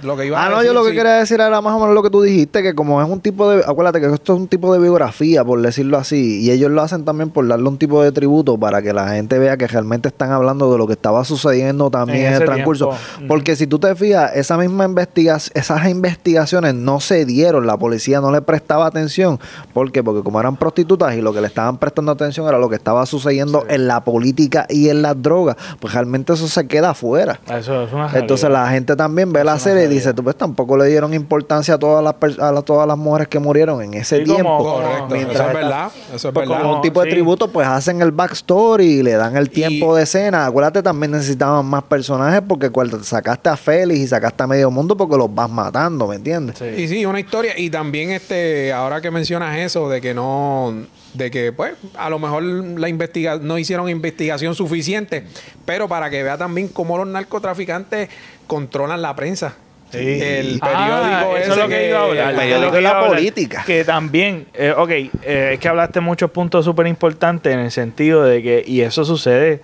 lo 0.01 0.17
que 0.17 0.25
iba 0.25 0.43
ah, 0.43 0.49
no, 0.49 0.63
yo 0.63 0.73
lo 0.73 0.83
que 0.83 0.93
quería 0.93 1.13
decir 1.13 1.39
era 1.39 1.61
más 1.61 1.75
o 1.75 1.79
menos 1.79 1.93
lo 1.93 2.01
que 2.01 2.09
tú 2.09 2.23
dijiste, 2.23 2.63
que 2.63 2.73
como 2.73 2.99
es 2.99 3.07
un 3.07 3.21
tipo 3.21 3.47
de, 3.47 3.63
acuérdate 3.63 4.01
que 4.01 4.07
esto 4.07 4.33
es 4.33 4.39
un 4.39 4.47
tipo 4.47 4.73
de 4.73 4.79
biografía, 4.79 5.45
por 5.45 5.61
decirlo 5.61 5.99
así, 5.99 6.41
y 6.41 6.49
ellos 6.49 6.71
lo 6.71 6.81
hacen 6.81 7.05
también 7.05 7.29
por 7.29 7.47
darle 7.47 7.69
un 7.69 7.77
tipo 7.77 8.01
de 8.01 8.11
tributo 8.11 8.57
para 8.57 8.81
que 8.81 8.91
la 8.91 9.07
gente 9.09 9.37
vea 9.37 9.55
que 9.55 9.67
realmente 9.67 10.07
están 10.07 10.31
hablando 10.31 10.71
de 10.71 10.79
lo 10.79 10.87
que 10.87 10.93
estaba 10.93 11.23
sucediendo 11.25 11.91
también 11.91 12.25
en, 12.25 12.33
el 12.33 12.45
transcurso. 12.45 12.89
Porque 13.27 13.55
si 13.55 13.67
tú 13.67 13.77
te 13.77 13.93
fijas, 13.93 14.31
esa 14.35 14.57
misma 14.57 14.85
investigación, 14.85 15.51
esas 15.55 15.87
investigaciones 15.87 16.73
no 16.73 16.99
se 17.01 17.25
dieron, 17.25 17.67
la 17.67 17.77
policía 17.77 18.19
no 18.19 18.31
le 18.31 18.41
prestaba 18.41 18.87
atención. 18.87 19.39
¿Por 19.73 19.91
qué? 19.91 20.03
Porque 20.03 20.23
como 20.23 20.39
eran 20.39 20.57
prostitutas 20.57 21.15
y 21.15 21.21
lo 21.21 21.33
que 21.33 21.41
le 21.41 21.47
estaban 21.47 21.77
prestando 21.77 22.11
atención 22.11 22.47
era 22.47 22.57
lo 22.57 22.67
que 22.67 22.77
estaba 22.77 23.05
sucediendo 23.05 23.63
en 23.69 23.85
la 23.87 24.03
política 24.03 24.65
y 24.69 24.89
en 24.89 25.03
las 25.03 25.21
drogas, 25.21 25.55
pues 25.79 25.93
realmente 25.93 26.33
eso 26.33 26.47
se 26.47 26.67
queda 26.67 26.94
afuera. 26.95 27.39
Eso 27.47 27.83
es 27.83 27.93
una 27.93 28.09
Entonces 28.13 28.49
la 28.49 28.67
gente 28.69 28.95
también 28.95 29.31
ve 29.31 29.43
la 29.43 29.59
serie 29.59 29.83
y 29.83 29.87
dice, 29.87 30.13
tú 30.13 30.23
pues 30.23 30.35
tampoco 30.35 30.77
le 30.77 30.85
dieron 30.85 31.13
importancia 31.13 31.75
a 31.75 31.77
todas 31.77 32.03
las 32.03 32.39
a 32.39 32.61
todas 32.61 32.87
las 32.87 32.97
mujeres 32.97 33.27
que 33.27 33.39
murieron 33.39 33.81
en 33.81 33.93
ese 33.93 34.19
tiempo. 34.21 34.57
correcto. 34.57 35.15
eso 35.15 35.31
es 35.31 35.53
verdad. 35.53 35.91
Eso 36.13 36.27
es 36.29 36.33
pues 36.33 36.47
verdad. 36.47 36.61
Como 36.61 36.75
un 36.77 36.81
tipo 36.81 37.01
de 37.03 37.09
tributo, 37.09 37.49
pues 37.49 37.67
hacen 37.67 38.01
el 38.01 38.11
backstory 38.11 38.85
y 38.85 39.03
le 39.03 39.13
dan 39.13 39.35
el 39.37 39.49
tiempo 39.49 39.95
de 39.95 40.03
escena. 40.03 40.45
Acuérdate, 40.45 40.81
también 40.81 41.11
necesitaban 41.11 41.65
más 41.65 41.83
personajes 41.83 42.41
porque 42.47 42.69
cuando 42.69 43.03
sacaste 43.03 43.49
a 43.49 43.57
Félix 43.57 43.99
y 43.99 44.07
sacaste 44.07 44.43
a 44.43 44.47
medio 44.47 44.71
mundo 44.71 44.95
porque 44.95 45.17
los 45.17 45.33
vas 45.33 45.49
matando, 45.49 46.07
¿me 46.07 46.15
entiendes? 46.15 46.61
Y 46.61 46.87
sí, 46.87 47.05
una 47.05 47.19
historia. 47.19 47.57
Y 47.57 47.69
también 47.69 48.11
este, 48.11 48.71
ahora 48.73 49.01
que 49.01 49.11
mencionas 49.11 49.57
eso 49.57 49.89
de 49.89 50.01
que 50.01 50.13
no 50.13 50.73
de 51.15 51.31
que 51.31 51.51
pues 51.51 51.73
a 51.97 52.09
lo 52.09 52.19
mejor 52.19 52.43
la 52.43 52.89
investiga 52.89 53.37
no 53.37 53.57
hicieron 53.57 53.89
investigación 53.89 54.55
suficiente, 54.55 55.23
pero 55.65 55.87
para 55.87 56.09
que 56.09 56.23
vea 56.23 56.37
también 56.37 56.67
cómo 56.67 56.97
los 56.97 57.07
narcotraficantes 57.07 58.09
controlan 58.47 59.01
la 59.01 59.15
prensa. 59.15 59.55
El 59.93 60.59
ah, 60.61 61.21
periódico 61.23 61.37
eso 61.37 61.51
es 61.51 61.57
lo 61.57 61.67
que, 61.69 61.89
iba 61.89 61.99
a 61.99 62.03
hablar. 62.03 62.71
de 62.71 62.81
la 62.81 63.07
política. 63.07 63.63
Que 63.65 63.85
también, 63.85 64.47
eh, 64.53 64.73
ok, 64.75 64.89
eh, 64.89 65.51
es 65.53 65.59
que 65.59 65.67
hablaste 65.67 66.01
muchos 66.01 66.31
puntos 66.31 66.65
súper 66.65 66.87
importantes 66.87 67.53
en 67.53 67.59
el 67.59 67.71
sentido 67.71 68.23
de 68.23 68.41
que, 68.43 68.63
y 68.65 68.81
eso 68.81 69.05
sucede, 69.05 69.61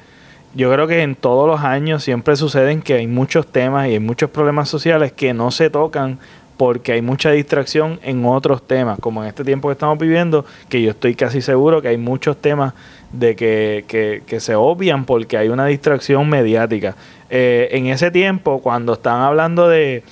yo 0.54 0.72
creo 0.72 0.88
que 0.88 1.02
en 1.02 1.16
todos 1.16 1.48
los 1.48 1.62
años 1.62 2.04
siempre 2.04 2.36
suceden 2.36 2.82
que 2.82 2.94
hay 2.96 3.08
muchos 3.08 3.48
temas 3.48 3.88
y 3.88 3.94
hay 3.94 4.00
muchos 4.00 4.30
problemas 4.30 4.70
sociales 4.70 5.12
que 5.12 5.34
no 5.34 5.52
se 5.52 5.70
tocan 5.70 6.20
porque 6.62 6.91
hay 6.91 7.02
mucha 7.02 7.32
distracción 7.32 8.00
en 8.04 8.24
otros 8.24 8.62
temas, 8.62 9.00
como 9.00 9.24
en 9.24 9.30
este 9.30 9.43
tiempo 9.43 9.67
que 9.67 9.71
estamos 9.71 9.97
viviendo, 9.97 10.45
que 10.69 10.80
yo 10.80 10.91
estoy 10.91 11.15
casi 11.15 11.41
seguro 11.41 11.82
que 11.82 11.88
hay 11.88 11.97
muchos 11.97 12.38
temas 12.38 12.76
de 13.12 13.36
que, 13.36 13.84
que, 13.88 14.21
que 14.28 14.39
se 14.39 14.54
obvian 14.54 15.06
porque 15.06 15.38
hay 15.38 15.50
una 15.50 15.65
distracción 15.65 16.30
mediática. 16.30 16.95
Eh, 17.32 17.69
en 17.71 17.88
ese 17.88 18.12
tiempo, 18.12 18.62
cuando 18.62 18.93
estaban 18.93 19.24
hablando 19.24 19.67
de, 19.69 20.04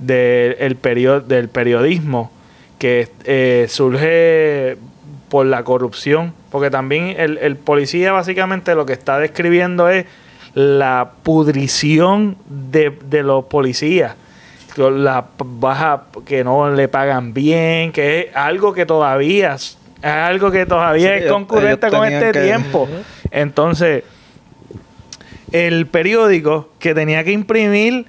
el 0.00 0.76
del 1.28 1.48
periodismo 1.48 2.32
que 2.80 3.08
eh, 3.22 3.66
surge 3.68 4.78
por 5.28 5.46
la 5.46 5.62
corrupción, 5.62 6.34
porque 6.50 6.68
también 6.68 7.14
el, 7.16 7.38
el 7.38 7.54
policía 7.54 8.10
básicamente 8.10 8.74
lo 8.74 8.86
que 8.86 8.92
está 8.92 9.20
describiendo 9.20 9.88
es 9.88 10.06
la 10.54 11.12
pudrición 11.22 12.36
de, 12.48 12.90
de 13.08 13.22
los 13.22 13.44
policías 13.44 14.16
la 14.76 15.24
baja 15.38 16.04
que 16.24 16.44
no 16.44 16.70
le 16.70 16.88
pagan 16.88 17.34
bien, 17.34 17.92
que 17.92 18.20
es 18.20 18.36
algo 18.36 18.72
que 18.72 18.86
todavía 18.86 19.54
es 19.54 19.78
algo 20.02 20.50
que 20.50 20.66
todavía 20.66 21.16
es 21.16 21.30
concurrente 21.30 21.88
con 21.88 22.04
este 22.04 22.32
tiempo. 22.32 22.88
Entonces, 23.30 24.04
el 25.52 25.86
periódico 25.86 26.70
que 26.78 26.94
tenía 26.94 27.22
que 27.24 27.32
imprimir 27.32 28.06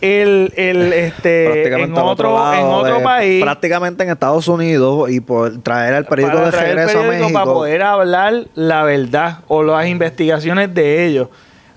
el, 0.00 0.52
el 0.56 0.92
este 0.92 1.68
en 1.68 1.96
otro, 1.96 2.54
en 2.54 2.66
otro 2.66 3.02
país. 3.02 3.42
prácticamente 3.42 4.02
en 4.04 4.10
Estados 4.10 4.46
Unidos 4.48 5.08
y 5.10 5.20
por 5.20 5.62
traer 5.62 5.94
el 5.94 6.04
periódico 6.04 6.40
de 6.40 6.50
regreso 6.50 7.00
a 7.00 7.02
México 7.04 7.32
para 7.32 7.44
poder 7.46 7.82
hablar 7.82 8.46
la 8.54 8.84
verdad 8.84 9.38
o 9.46 9.62
las 9.62 9.86
investigaciones 9.86 10.74
de 10.74 11.06
ellos. 11.06 11.28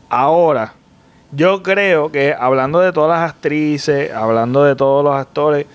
Ahora 0.09 0.73
yo 1.31 1.63
creo 1.63 2.11
que 2.11 2.35
hablando 2.37 2.79
de 2.79 2.91
todas 2.91 3.19
las 3.19 3.29
actrices 3.29 4.11
hablando 4.11 4.63
de 4.63 4.75
todos 4.75 5.03
los 5.03 5.15
actores 5.15 5.65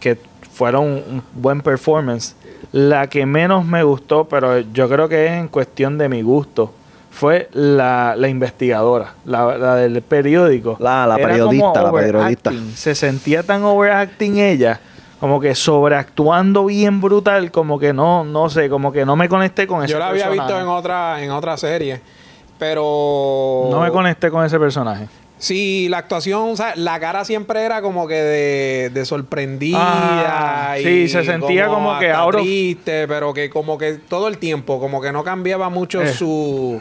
que 0.00 0.18
fueron 0.52 0.84
un 0.84 1.22
buen 1.34 1.60
performance 1.60 2.34
la 2.72 3.06
que 3.08 3.26
menos 3.26 3.64
me 3.64 3.82
gustó 3.82 4.24
pero 4.24 4.60
yo 4.60 4.88
creo 4.88 5.08
que 5.08 5.26
es 5.26 5.32
en 5.32 5.48
cuestión 5.48 5.98
de 5.98 6.08
mi 6.08 6.22
gusto 6.22 6.72
fue 7.12 7.48
la, 7.52 8.16
investigadora, 8.26 9.14
la, 9.26 9.76
del 9.76 10.00
periódico. 10.02 10.76
La, 10.80 11.06
la 11.06 11.16
periodista, 11.16 11.82
la 11.82 11.92
periodista. 11.92 12.50
Se 12.74 12.94
sentía 12.94 13.42
tan 13.42 13.62
overacting 13.62 14.38
ella, 14.38 14.80
como 15.20 15.38
que 15.38 15.54
sobreactuando 15.54 16.64
bien 16.64 17.00
brutal, 17.00 17.52
como 17.52 17.78
que 17.78 17.92
no, 17.92 18.24
no 18.24 18.48
sé, 18.48 18.68
como 18.68 18.90
que 18.90 19.04
no 19.04 19.14
me 19.14 19.28
conecté 19.28 19.66
con 19.66 19.84
ese 19.84 19.92
Yo 19.92 19.98
la 19.98 20.08
había 20.08 20.30
visto 20.30 20.58
en 20.58 20.66
otra, 20.66 21.22
en 21.22 21.30
otra 21.30 21.56
serie, 21.56 22.00
pero... 22.62 23.66
No 23.72 23.80
me 23.80 23.90
conecté 23.90 24.30
con 24.30 24.44
ese 24.44 24.56
personaje. 24.56 25.08
Sí, 25.36 25.88
la 25.90 25.98
actuación, 25.98 26.50
o 26.50 26.56
sea, 26.56 26.76
la 26.76 27.00
cara 27.00 27.24
siempre 27.24 27.64
era 27.64 27.82
como 27.82 28.06
que 28.06 28.14
de, 28.14 28.90
de 28.90 29.04
sorprendida. 29.04 30.76
y 30.78 30.84
sí, 30.84 31.08
se 31.08 31.24
sentía 31.24 31.66
como, 31.66 31.98
que 31.98 32.12
ahora. 32.12 32.38
triste, 32.38 33.08
pero 33.08 33.34
que 33.34 33.50
como 33.50 33.78
que 33.78 33.94
todo 33.94 34.28
el 34.28 34.38
tiempo, 34.38 34.78
como 34.78 35.02
que 35.02 35.10
no 35.10 35.24
cambiaba 35.24 35.70
mucho 35.70 36.02
eh, 36.02 36.12
su, 36.12 36.80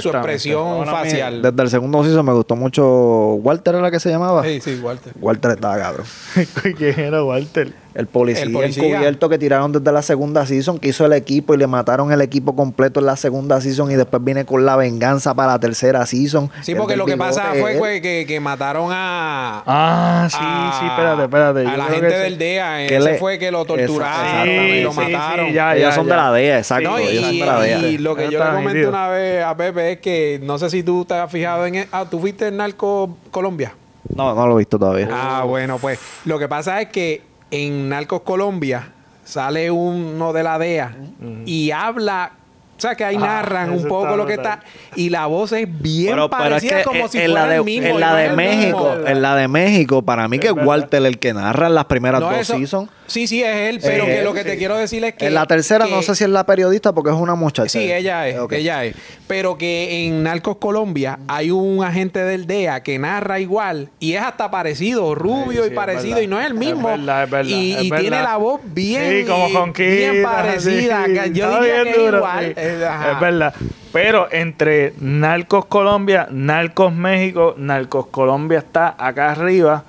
su 0.00 0.08
expresión 0.10 0.86
facial. 0.86 1.42
desde 1.42 1.60
el 1.60 1.70
segundo 1.70 2.04
season 2.04 2.24
me 2.24 2.32
gustó 2.32 2.54
mucho. 2.54 2.84
¿Walter 2.84 3.74
era 3.74 3.82
la 3.82 3.90
que 3.90 3.98
se 3.98 4.10
llamaba? 4.10 4.44
Sí, 4.44 4.60
sí, 4.60 4.78
Walter. 4.80 5.12
Walter 5.20 5.50
estaba 5.50 5.76
cabrón. 5.76 6.06
¿Quién 6.78 7.00
era 7.00 7.24
Walter? 7.24 7.72
El 7.96 8.08
policía, 8.08 8.44
el 8.44 8.54
encubierto 8.54 9.30
que 9.30 9.38
tiraron 9.38 9.72
desde 9.72 9.90
la 9.90 10.02
segunda 10.02 10.44
season, 10.44 10.78
que 10.78 10.88
hizo 10.88 11.06
el 11.06 11.14
equipo 11.14 11.54
y 11.54 11.56
le 11.56 11.66
mataron 11.66 12.12
el 12.12 12.20
equipo 12.20 12.54
completo 12.54 13.00
en 13.00 13.06
la 13.06 13.16
segunda 13.16 13.58
season 13.62 13.90
y 13.90 13.94
después 13.94 14.22
viene 14.22 14.44
con 14.44 14.66
la 14.66 14.76
venganza 14.76 15.32
para 15.34 15.52
la 15.52 15.58
tercera 15.58 16.04
season. 16.04 16.50
Sí, 16.60 16.74
porque 16.74 16.94
lo 16.94 17.06
que 17.06 17.16
pasa 17.16 17.54
fue 17.58 18.02
que, 18.02 18.26
que, 18.28 18.38
mataron 18.38 18.90
a. 18.92 19.62
Ah, 19.66 20.28
sí, 20.30 20.78
sí, 20.78 20.86
espérate, 20.86 21.22
espérate. 21.22 21.66
A 21.66 21.76
la 21.78 21.84
gente 21.86 22.18
del 22.18 22.36
DEA. 22.36 22.84
Ese 22.84 23.14
fue 23.14 23.38
que 23.38 23.50
lo 23.50 23.64
torturaron 23.64 24.46
y 24.46 24.82
lo 24.82 24.92
mataron. 24.92 25.52
ya, 25.54 25.74
Ellos 25.74 25.94
son 25.94 26.06
de 26.06 26.16
la 26.16 26.30
DEA, 26.32 26.58
exacto. 26.58 27.00
y, 27.00 27.18
son 27.18 27.38
de 27.38 27.46
la 27.46 27.60
DEA. 27.60 27.78
y 27.88 27.96
lo 27.98 28.14
que 28.14 28.30
yo 28.30 28.44
le 28.44 28.50
comenté 28.50 28.86
una 28.86 29.08
vez 29.08 29.42
a 29.42 29.56
Pepe 29.56 29.92
es 29.92 30.00
que 30.00 30.38
no 30.42 30.58
sé 30.58 30.68
si 30.68 30.82
tú 30.82 31.06
te 31.06 31.14
has 31.14 31.30
fijado 31.30 31.64
en. 31.64 31.76
E-, 31.76 31.88
ah, 31.92 32.04
¿tú 32.10 32.20
fuiste 32.20 32.48
en 32.48 32.58
Narco 32.58 33.16
Colombia? 33.30 33.72
No, 34.14 34.34
no 34.34 34.46
lo 34.46 34.56
he 34.56 34.58
visto 34.58 34.78
todavía. 34.78 35.08
Ah, 35.10 35.44
bueno, 35.44 35.78
pues 35.78 35.98
lo 36.26 36.38
que 36.38 36.46
pasa 36.46 36.80
es 36.82 36.88
que 36.88 37.22
en 37.50 37.88
Narcos 37.88 38.22
Colombia 38.22 38.92
sale 39.24 39.70
uno 39.70 40.32
de 40.32 40.42
la 40.42 40.58
DEA 40.58 40.96
y 41.44 41.70
habla 41.70 42.32
o 42.76 42.80
sea, 42.80 42.94
que 42.94 43.04
ahí 43.04 43.16
ah, 43.16 43.20
narran 43.20 43.70
un 43.70 43.88
poco 43.88 44.16
lo 44.16 44.26
que 44.26 44.34
está. 44.34 44.60
Y 44.96 45.08
la 45.08 45.26
voz 45.26 45.52
es 45.52 45.66
bien 45.80 46.16
parecida, 46.28 46.82
como 46.84 47.08
si 47.08 47.18
fuera 47.18 47.56
el 47.56 47.64
mismo. 47.64 47.88
En 47.88 48.00
la 48.00 48.14
de 48.14 48.30
México, 48.30 48.94
en 49.06 49.22
la 49.22 49.36
de 49.36 49.48
México, 49.48 50.02
para 50.02 50.28
mí 50.28 50.38
que 50.38 50.48
es 50.48 50.52
Walter 50.52 51.04
el 51.04 51.18
que 51.18 51.32
narra 51.32 51.68
en 51.68 51.74
las 51.74 51.86
primeras 51.86 52.20
dos 52.20 52.46
seasons. 52.46 52.90
Sí, 53.06 53.26
sí, 53.26 53.42
es 53.42 53.56
él, 53.56 53.78
pero 53.80 54.04
que 54.04 54.22
lo 54.22 54.34
que 54.34 54.44
te 54.44 54.56
quiero 54.56 54.76
decir 54.76 55.04
es 55.04 55.14
que... 55.14 55.26
En 55.26 55.34
la 55.34 55.46
tercera 55.46 55.86
no 55.86 56.02
sé 56.02 56.14
si 56.14 56.24
es 56.24 56.30
la 56.30 56.44
periodista 56.44 56.92
porque 56.92 57.10
es 57.10 57.16
una 57.16 57.34
muchacha. 57.34 57.68
Sí, 57.68 57.90
ella 57.92 58.28
es, 58.28 58.36
ella 58.50 58.84
es. 58.84 58.96
Pero 59.26 59.56
que 59.56 60.06
en 60.06 60.22
Narcos 60.22 60.56
Colombia 60.56 61.18
hay 61.28 61.50
un 61.50 61.84
agente 61.84 62.20
del 62.20 62.46
DEA 62.46 62.82
que 62.82 62.98
narra 62.98 63.38
igual 63.38 63.90
y 64.00 64.14
es 64.14 64.22
hasta 64.22 64.50
parecido, 64.50 65.14
rubio 65.14 65.66
y 65.66 65.70
parecido, 65.70 66.20
y 66.20 66.26
no 66.26 66.40
es 66.40 66.46
el 66.46 66.54
mismo. 66.54 66.90
Es 66.90 66.98
verdad, 66.98 67.24
es 67.24 67.30
verdad, 67.30 67.50
y, 67.50 67.90
tiene 67.90 68.22
la 68.22 68.36
voz 68.36 68.60
bien, 68.64 69.24
sí, 69.24 69.30
como 69.30 69.72
bien 69.72 70.22
parecida. 70.22 71.06
Yo 71.28 71.60
diría 71.60 71.82
que 71.84 71.90
es 71.90 72.12
igual. 72.12 72.54
Es 72.66 73.20
verdad. 73.20 73.54
Pero 73.92 74.28
entre 74.30 74.92
Narcos 75.00 75.66
Colombia, 75.66 76.28
Narcos 76.30 76.92
México, 76.92 77.54
Narcos 77.56 78.06
Colombia 78.06 78.58
está 78.58 78.94
acá 78.98 79.30
arriba 79.32 79.84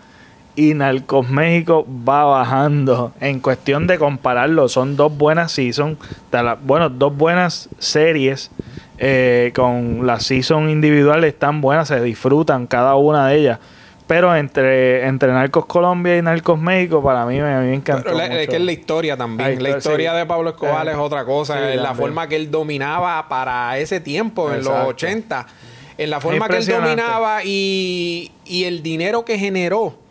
y 0.55 0.73
Narcos 0.73 1.29
México 1.29 1.85
va 2.07 2.25
bajando. 2.25 3.13
En 3.21 3.39
cuestión 3.39 3.85
de 3.87 3.97
compararlo, 3.97 4.67
son 4.69 4.95
dos 4.95 5.15
buenas 5.15 5.51
seasons, 5.51 5.97
bueno, 6.63 6.89
dos 6.89 7.15
buenas 7.15 7.69
series. 7.79 8.51
Eh, 8.99 9.51
con 9.53 10.07
las 10.07 10.23
seasons 10.23 10.71
individuales 10.71 11.33
están 11.33 11.61
buenas, 11.61 11.87
se 11.87 12.01
disfrutan 12.01 12.65
cada 12.65 12.95
una 12.95 13.27
de 13.27 13.37
ellas. 13.37 13.59
Pero 14.07 14.33
entre, 14.35 15.05
entre 15.05 15.31
Narcos 15.33 15.65
Colombia 15.65 16.17
y 16.17 16.21
Narcos 16.21 16.57
México, 16.57 17.03
para 17.03 17.25
mí, 17.25 17.39
me, 17.39 17.59
me 17.59 17.73
encantó. 17.73 18.19
es 18.19 18.47
que 18.47 18.55
es 18.55 18.61
la 18.61 18.71
historia 18.71 19.17
también. 19.17 19.61
La 19.61 19.77
historia, 19.77 20.13
de 20.13 20.25
Pablo 20.25 20.51
Escobar 20.51 20.87
eh, 20.87 20.91
es 20.91 20.97
otra 20.97 21.25
cosa. 21.25 21.59
la 21.59 21.93
forma 21.93 22.27
que 22.27 22.37
él 22.37 22.49
dominaba 22.49 23.27
para 23.27 23.77
ese 23.77 23.99
tiempo, 23.99 24.51
en 24.53 24.63
los 24.63 24.73
80. 24.87 25.45
En 25.97 26.09
la 26.09 26.21
forma 26.21 26.47
que 26.47 26.57
él 26.57 26.65
dominaba 26.65 27.43
y, 27.43 28.31
y 28.45 28.63
el 28.63 28.81
dinero 28.81 29.25
que 29.25 29.37
generó 29.37 30.06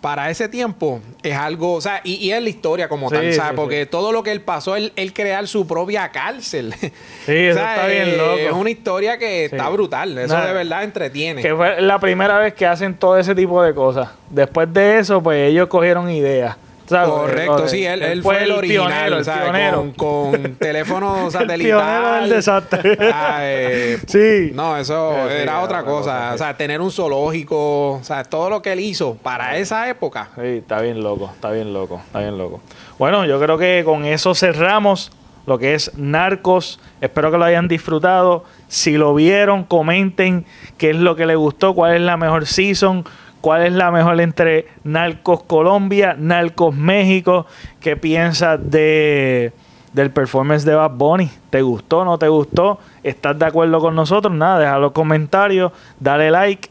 para 0.00 0.30
ese 0.30 0.48
tiempo 0.48 1.00
es 1.22 1.36
algo, 1.36 1.74
o 1.74 1.80
sea, 1.80 2.00
y, 2.04 2.30
es 2.30 2.42
la 2.42 2.48
historia 2.48 2.88
como 2.88 3.10
tal, 3.10 3.32
¿sabes? 3.34 3.52
Porque 3.54 3.86
todo 3.86 4.12
lo 4.12 4.22
que 4.22 4.32
él 4.32 4.40
pasó, 4.40 4.76
él, 4.76 4.92
crear 5.12 5.46
su 5.46 5.66
propia 5.66 6.10
cárcel. 6.10 6.74
Sí, 7.26 7.36
eso 7.36 7.60
está 7.60 7.86
bien 7.86 8.16
loco. 8.16 8.38
Es 8.38 8.52
una 8.52 8.70
historia 8.70 9.18
que 9.18 9.44
está 9.44 9.68
brutal, 9.68 10.16
eso 10.18 10.36
de 10.36 10.52
verdad 10.52 10.82
entretiene. 10.82 11.42
Que 11.42 11.54
fue 11.54 11.80
la 11.80 11.98
primera 11.98 12.38
vez 12.38 12.54
que 12.54 12.66
hacen 12.66 12.94
todo 12.94 13.18
ese 13.18 13.34
tipo 13.34 13.62
de 13.62 13.74
cosas. 13.74 14.08
Después 14.30 14.72
de 14.72 14.98
eso, 14.98 15.22
pues 15.22 15.48
ellos 15.48 15.68
cogieron 15.68 16.10
ideas. 16.10 16.56
Correcto, 16.90 17.68
sí, 17.68 17.86
él, 17.86 18.22
fue, 18.22 18.42
el, 18.42 18.52
original, 18.52 19.12
el 19.12 19.74
Con, 19.74 19.92
con 19.92 20.54
teléfono 20.58 21.30
satelital. 21.30 22.24
el 22.24 22.30
desastre. 22.30 22.98
Ah, 23.12 23.38
eh, 23.42 23.98
sí. 24.06 24.50
No, 24.54 24.76
eso 24.76 25.28
era 25.30 25.60
otra 25.60 25.84
cosa. 25.84 26.32
O 26.34 26.38
sea, 26.38 26.56
tener 26.56 26.80
un 26.80 26.90
zoológico, 26.90 27.92
o 27.92 28.04
sea, 28.04 28.24
todo 28.24 28.50
lo 28.50 28.60
que 28.62 28.72
él 28.72 28.80
hizo 28.80 29.14
para 29.14 29.56
esa 29.56 29.88
época. 29.88 30.30
Sí, 30.34 30.58
está 30.58 30.80
bien 30.80 31.02
loco, 31.02 31.30
está 31.32 31.50
bien 31.50 31.72
loco, 31.72 32.00
está 32.04 32.20
bien 32.20 32.36
loco. 32.36 32.60
Bueno, 32.98 33.24
yo 33.24 33.40
creo 33.40 33.56
que 33.56 33.82
con 33.84 34.04
eso 34.04 34.34
cerramos 34.34 35.12
lo 35.46 35.58
que 35.58 35.74
es 35.74 35.92
Narcos. 35.96 36.80
Espero 37.00 37.30
que 37.30 37.38
lo 37.38 37.44
hayan 37.44 37.68
disfrutado. 37.68 38.44
Si 38.68 38.92
lo 38.96 39.14
vieron, 39.14 39.64
comenten 39.64 40.44
qué 40.76 40.90
es 40.90 40.96
lo 40.96 41.16
que 41.16 41.26
les 41.26 41.36
gustó, 41.36 41.74
cuál 41.74 41.94
es 41.94 42.00
la 42.00 42.16
mejor 42.16 42.46
season 42.46 43.04
¿Cuál 43.40 43.66
es 43.66 43.72
la 43.72 43.90
mejor 43.90 44.20
entre 44.20 44.66
Narcos 44.84 45.42
Colombia, 45.44 46.14
Narcos 46.18 46.74
México? 46.74 47.46
¿Qué 47.80 47.96
piensas 47.96 48.58
de, 48.70 49.52
del 49.92 50.10
performance 50.10 50.64
de 50.64 50.74
Bad 50.74 50.92
Bunny? 50.92 51.30
¿Te 51.48 51.62
gustó, 51.62 52.04
no 52.04 52.18
te 52.18 52.28
gustó? 52.28 52.78
¿Estás 53.02 53.38
de 53.38 53.46
acuerdo 53.46 53.80
con 53.80 53.94
nosotros? 53.94 54.34
Nada, 54.34 54.58
deja 54.58 54.78
los 54.78 54.92
comentarios, 54.92 55.72
dale 55.98 56.30
like, 56.30 56.68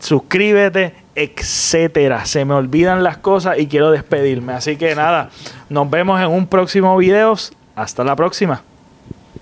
suscríbete, 0.00 0.94
etcétera. 1.14 2.26
Se 2.26 2.44
me 2.44 2.54
olvidan 2.54 3.02
las 3.02 3.16
cosas 3.16 3.58
y 3.58 3.66
quiero 3.66 3.90
despedirme. 3.90 4.52
Así 4.52 4.76
que 4.76 4.94
nada, 4.94 5.30
nos 5.70 5.88
vemos 5.88 6.20
en 6.20 6.28
un 6.28 6.46
próximo 6.46 6.96
video. 6.96 7.34
Hasta 7.74 8.04
la 8.04 8.14
próxima. 8.16 8.62